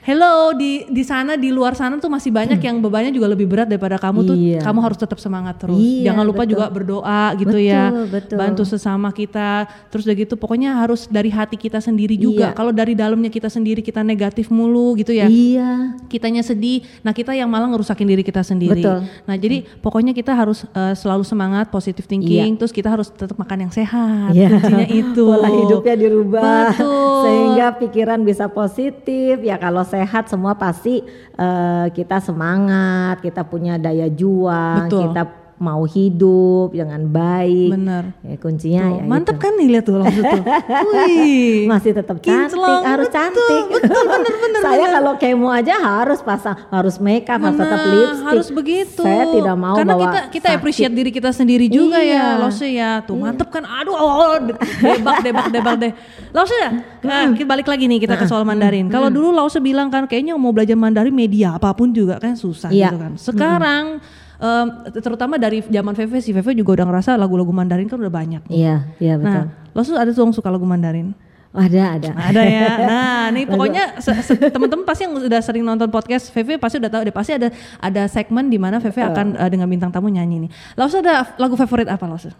[0.00, 3.68] Hello di di sana di luar sana tuh masih banyak yang bebannya juga lebih berat
[3.68, 4.32] daripada kamu tuh.
[4.32, 4.64] Iya.
[4.64, 5.76] Kamu harus tetap semangat terus.
[5.76, 6.52] Iya, Jangan lupa betul.
[6.56, 7.84] juga berdoa gitu Betul, ya.
[8.08, 8.36] betul.
[8.40, 9.68] Bantu sesama kita.
[9.92, 12.48] Terus udah gitu pokoknya harus dari hati kita sendiri juga.
[12.48, 12.56] Iya.
[12.56, 15.28] Kalau dari dalamnya kita sendiri kita negatif mulu gitu ya.
[15.28, 16.00] Iya.
[16.08, 18.80] Kitanya sedih, nah kita yang malah ngerusakin diri kita sendiri.
[18.80, 19.04] Betul.
[19.04, 23.68] Nah jadi pokoknya kita harus eh, selalu semangat, positive thinking, terus kita harus tetap makan
[23.68, 24.32] yang sehat.
[24.32, 24.48] Iya.
[24.48, 25.28] Kuncinya itu.
[25.28, 27.20] Pola hidupnya dirubah Betul.
[27.28, 29.44] sehingga pikiran bisa positif.
[29.44, 31.02] Ya kalau sehat semua pasti
[31.34, 35.10] eh, kita semangat, kita punya daya juang, Betul.
[35.10, 37.68] kita mau hidup dengan baik.
[37.70, 38.16] Bener.
[38.24, 40.40] Ya kuncinya Tuh, ya mantap kan nih lihat tuh langsung tuh.
[40.88, 41.68] Wih.
[41.68, 43.64] Masih tetap cantik, Kinclong, harus betul, cantik.
[43.68, 44.94] betul, bener, bener, Saya bener.
[44.96, 48.24] kalau kemo aja harus pasang, harus make up, harus tetap Benar, lipstick.
[48.24, 49.02] harus begitu.
[49.04, 50.56] Saya tidak mau Karena bawa kita kita sakit.
[50.56, 52.16] appreciate diri kita sendiri juga Iya.
[52.16, 52.90] ya, Lose ya.
[53.02, 53.62] Tuh mantep kan.
[53.62, 55.92] Aduh, oh, oh, debak debak debak deh.
[56.30, 56.70] Lause ya.
[57.00, 58.88] Nah, kita balik lagi nih kita ke soal Mandarin.
[58.88, 62.72] Kalau dulu Lause bilang kan kayaknya mau belajar Mandarin media apa pun juga kan susah
[62.72, 62.88] Iya.
[62.88, 63.12] gitu kan.
[63.14, 63.84] Sekarang
[64.40, 64.66] em,
[64.98, 68.42] terutama dari zaman VV sih VV juga udah ngerasa lagu-lagu Mandarin kan udah banyak.
[68.48, 69.44] Iya, iya betul.
[69.46, 71.14] Nah, Lause ada tuh yang suka lagu Mandarin.
[71.50, 72.10] ada, ada.
[72.14, 72.70] Ada ya.
[72.90, 73.98] Nah, nih pokoknya
[74.54, 77.50] teman-teman pasti yang udah sering nonton podcast VV pasti udah tahu deh pasti ada
[77.82, 80.50] ada segmen di mana VV akan uh, dengan bintang tamu nyanyi nih.
[80.78, 82.34] Lalu ada lagu favorit apa Lalu?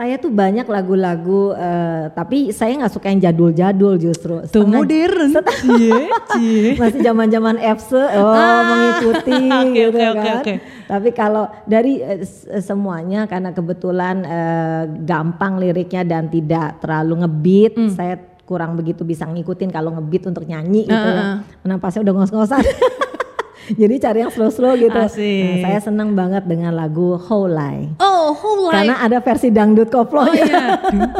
[0.00, 4.40] Saya tuh banyak lagu-lagu, eh, tapi saya nggak suka yang jadul-jadul justru.
[4.48, 5.28] Tuh modern.
[5.60, 5.92] Cie,
[6.32, 6.72] cie.
[6.80, 8.32] masih zaman-zaman FC, oh
[8.64, 9.60] mengikuti Ah.
[9.60, 10.36] Oke, gitu oke, oke, kan.
[10.40, 10.54] oke.
[10.88, 17.92] Tapi kalau dari s- semuanya karena kebetulan eh, gampang liriknya dan tidak terlalu ngebeat, Hmm.
[17.92, 21.24] saya kurang begitu bisa ngikutin kalau ngebeat untuk nyanyi gitu Ah, ah, ya.
[21.60, 22.64] Kenapa saya udah ngos-ngosan?
[23.72, 24.94] Jadi cari yang slow-slow gitu.
[24.94, 25.44] Asik.
[25.44, 27.92] Nah, saya senang banget dengan lagu Whole Lie.
[27.96, 28.74] Oh, whole life.
[28.76, 30.38] Karena ada versi dangdut Oh koplonya.
[30.40, 30.64] iya.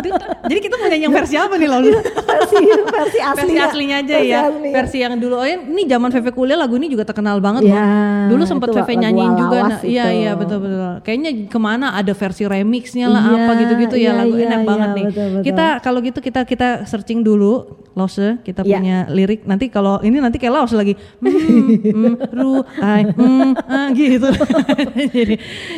[0.51, 1.89] Jadi kita mau nyanyi yang versi apa nih Lalu?
[2.21, 3.35] versi versi aslinya.
[3.35, 4.41] versi aslinya aja Versi ya.
[4.45, 4.75] aslinya.
[4.75, 5.35] Versi yang dulu.
[5.37, 7.75] Oh ya, ini zaman VV kuliah lagu ini juga terkenal banget loh.
[7.75, 7.87] Ya,
[8.27, 9.59] Dulu sempat lagu nyanyiin juga.
[9.69, 11.03] Nah, iya iya betul betul.
[11.03, 14.61] Kayaknya ke mana ada versi remixnya lah Iya, apa gitu-gitu ya iya, lagu iya, enak
[14.61, 15.05] iya, banget nih.
[15.11, 15.45] betul, betul.
[15.47, 17.53] Kita kalau gitu kita kita searching dulu
[17.91, 18.79] Lose kita Iya.
[18.79, 19.41] punya lirik.
[19.45, 20.95] Nanti kalau ini nanti kayak Lose lagi.
[21.19, 24.30] Hmm, hmm, ru, ai, hmm, ah, gitu.
[25.12, 25.36] Jadi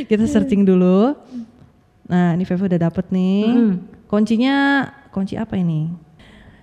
[0.08, 1.18] kita searching dulu.
[2.08, 3.76] Nah ini VV udah dapet nih.
[4.08, 5.92] Kuncinya kunci apa ini?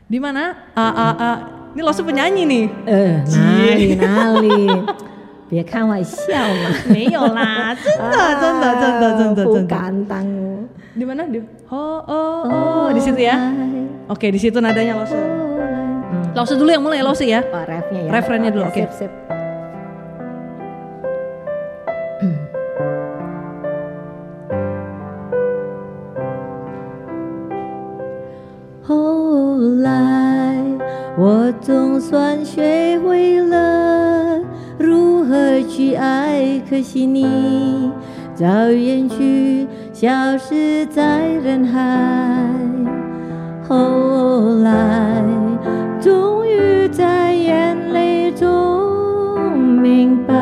[0.09, 0.73] Di mana?
[0.73, 1.33] A A A.
[1.75, 2.65] Ini Lose penyanyi nih.
[2.87, 4.65] Eh, nali nali.
[5.45, 9.77] 别开玩笑嘛，没有啦，真的真的真的真的不真的。
[9.77, 10.25] 敢当。
[10.97, 11.29] Di mana?
[11.29, 11.39] Di
[11.69, 13.37] oh oh oh di situ ya.
[14.09, 15.15] Oke, di situ nadanya Lose.
[16.35, 17.45] Lose dulu yang mulai Lose ya.
[17.45, 18.11] Oh, refnya ya.
[18.11, 18.83] Refrennya dulu, oke.
[18.89, 19.13] Sip, sip.
[31.22, 34.40] 我总算学会了
[34.78, 37.92] 如何去爱，可惜你
[38.34, 42.50] 早远去，消失在人海。
[43.68, 45.22] 后来，
[46.00, 50.34] 终于在眼泪中明白，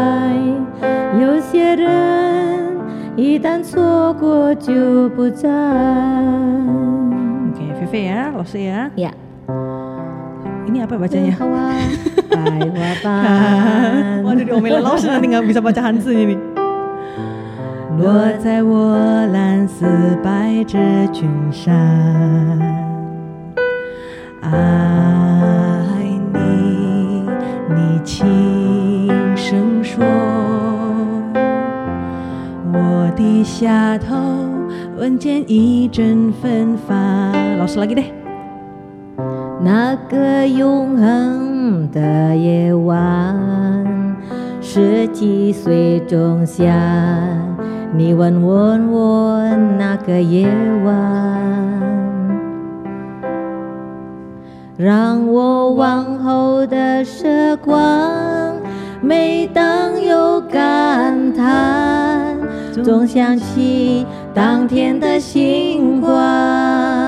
[1.19, 2.77] 有些人
[3.15, 5.49] 一旦错过就不再。
[7.49, 8.91] Oke, VV ya, Lose ya.
[8.95, 9.26] Ya.
[10.67, 11.31] Ini apa bacanya?
[14.21, 16.35] Wah, jadi Omila Laos nanti nggak bisa baca Hans ini.
[17.97, 18.93] 落在我
[19.33, 19.87] 蓝似
[20.21, 20.77] 白纸
[21.09, 21.73] 绢衫，
[24.41, 24.53] 爱
[26.29, 27.25] 你
[27.73, 30.05] 你轻声说，
[32.71, 34.13] 我低下头
[34.95, 37.33] 闻见一阵芬芳。
[37.57, 38.13] Laos 你
[39.59, 43.35] 那个永恒的夜晚，
[44.61, 46.63] 十几岁仲夏，
[47.95, 49.41] 你问问我
[49.77, 50.47] 那个夜
[50.85, 50.93] 晚，
[54.77, 58.55] 让我往后的时光，
[59.01, 62.37] 每当有感叹，
[62.83, 67.06] 总想起当天的星光。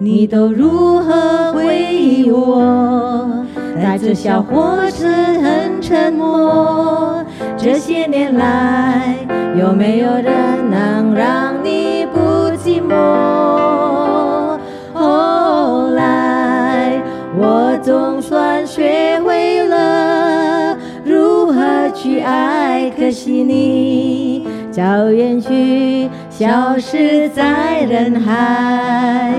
[0.00, 3.44] 你都如何回忆我？
[3.82, 7.24] 带着小火车很沉默。
[7.56, 9.16] 这些年来，
[9.58, 12.20] 有没有人能让你不
[12.56, 14.56] 寂寞？
[14.94, 17.02] 后来，
[17.36, 29.34] 我总算学会了如何去爱，可惜你早已远去，消失在人海。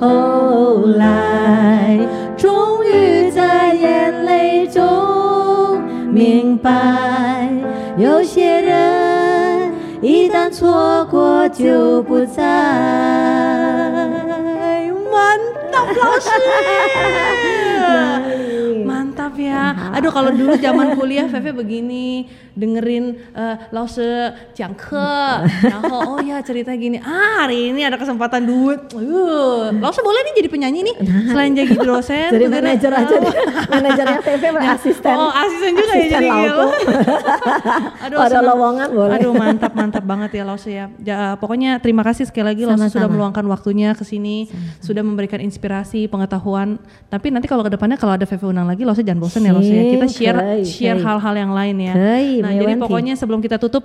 [0.00, 1.98] 后来，
[2.34, 5.78] 终于在眼泪中
[6.10, 7.50] 明白，
[7.98, 9.70] 有些人
[10.00, 12.42] 一旦错过就不再。
[15.12, 16.30] Mantap 老师
[19.30, 19.94] Mantap ya.
[19.94, 22.26] Aduh kalau dulu zaman kuliah Feve begini
[22.58, 24.98] Dengerin uh, Lause Jangke
[25.86, 26.98] Oh ya cerita gini.
[26.98, 28.90] Ah hari ini ada kesempatan duit.
[28.90, 30.96] Uh, Lause boleh nih jadi penyanyi nih
[31.30, 33.34] Selain jadi dosen Jadi manajer aja deh.
[33.72, 35.14] Manajernya Feve asisten.
[35.14, 36.64] Oh asisten juga ya jadi gitu
[38.10, 39.14] Aduh Ada lowongan boleh.
[39.14, 43.06] Aduh mantap mantap banget ya Lause ya, ya Pokoknya terima kasih sekali lagi Lause sudah
[43.06, 44.50] meluangkan waktunya ke sini
[44.82, 46.82] Sudah memberikan inspirasi, pengetahuan.
[47.06, 49.60] Tapi nanti kalau ke depannya kalau ada VV undang lagi, lo jangan bosan ya lo
[49.60, 50.00] ya.
[50.00, 51.94] Kita share share hal-hal yang lain ya.
[52.40, 53.84] Nah jadi pokoknya sebelum kita tutup,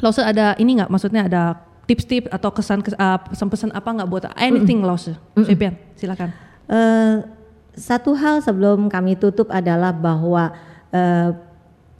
[0.00, 0.88] lo ada ini nggak?
[0.88, 4.96] Maksudnya ada tips-tips atau kesan uh, pesan-pesan apa nggak buat anything mm -mm.
[4.96, 5.12] Lose?
[5.36, 6.32] Vivian, silakan.
[6.64, 7.28] Uh,
[7.76, 10.54] satu hal sebelum kami tutup adalah bahwa
[10.94, 11.30] uh,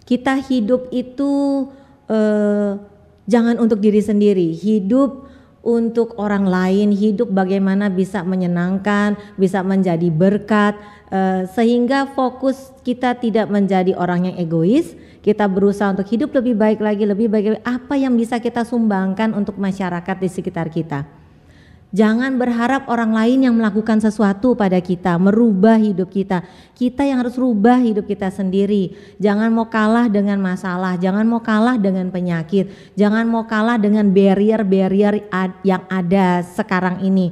[0.08, 1.66] kita hidup itu
[2.08, 2.80] uh,
[3.28, 5.28] jangan untuk diri sendiri, hidup
[5.64, 10.76] untuk orang lain, hidup bagaimana bisa menyenangkan, bisa menjadi berkat,
[11.14, 14.98] uh, sehingga fokus kita tidak menjadi orang yang egois.
[15.24, 17.64] Kita berusaha untuk hidup lebih baik lagi, lebih baik.
[17.64, 21.08] Apa yang bisa kita sumbangkan untuk masyarakat di sekitar kita?
[21.94, 26.42] Jangan berharap orang lain yang melakukan sesuatu pada kita, merubah hidup kita.
[26.74, 28.98] Kita yang harus rubah hidup kita sendiri.
[29.22, 32.66] Jangan mau kalah dengan masalah, jangan mau kalah dengan penyakit,
[32.98, 35.30] jangan mau kalah dengan barrier-barrier
[35.62, 37.30] yang ada sekarang ini.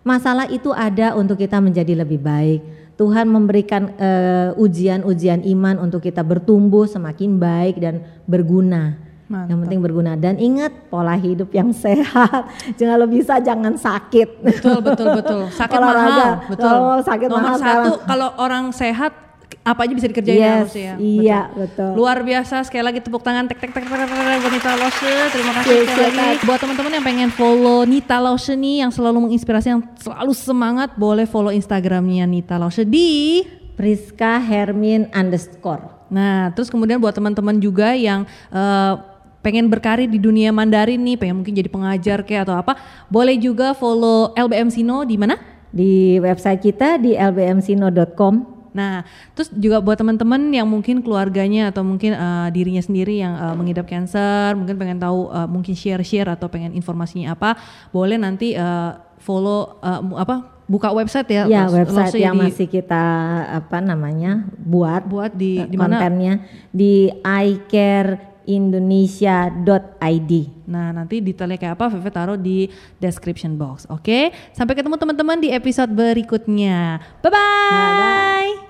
[0.00, 2.77] Masalah itu ada untuk kita menjadi lebih baik.
[2.98, 8.98] Tuhan memberikan eh, ujian-ujian uh, iman untuk kita bertumbuh semakin baik dan berguna.
[9.30, 9.54] Mantap.
[9.54, 12.50] Yang penting berguna dan ingat pola hidup yang sehat.
[12.80, 14.40] Jangan lo bisa jangan sakit.
[14.40, 15.40] Betul betul betul.
[15.52, 16.08] Sakit Olahraga.
[16.08, 16.32] mahal.
[16.48, 16.72] Betul.
[16.74, 19.27] Oh, sakit Nomor mahal satu kalau orang sehat
[19.64, 20.94] apa aja bisa dikerjain yes, harus ya.
[20.96, 21.60] Iya betul.
[21.62, 21.90] betul.
[21.98, 25.14] Luar biasa sekali lagi tepuk tangan tek tek tek tek tek buat Nita Lose.
[25.34, 29.28] Terima kasih yes, sekali lagi buat teman-teman yang pengen follow Nita Lose nih yang selalu
[29.28, 33.44] menginspirasi yang selalu semangat boleh follow Instagramnya Nita Lose di
[33.76, 36.08] Priska Hermin underscore.
[36.08, 41.40] Nah terus kemudian buat teman-teman juga yang uh, pengen berkarir di dunia Mandarin nih, pengen
[41.40, 42.76] mungkin jadi pengajar kayak atau apa,
[43.08, 45.38] boleh juga follow LBM Sino di mana?
[45.68, 48.57] Di website kita di lbmsino.com.
[48.72, 53.54] Nah, terus juga buat teman-teman yang mungkin keluarganya atau mungkin uh, dirinya sendiri yang uh,
[53.56, 57.56] mengidap cancer, mungkin pengen tahu uh, mungkin share-share atau pengen informasinya apa,
[57.90, 61.42] boleh nanti uh, follow uh, apa buka website ya?
[61.48, 63.04] Ya website yang di, masih kita
[63.48, 70.32] apa namanya buat buat di di kontennya di iCare indonesia.id.
[70.64, 72.64] Nah, nanti detailnya kayak apa Veve taruh di
[72.96, 73.84] description box.
[73.92, 74.32] Oke?
[74.56, 76.96] Sampai ketemu teman-teman di episode berikutnya.
[77.20, 77.68] Bye-bye.
[77.68, 78.67] Bye bye.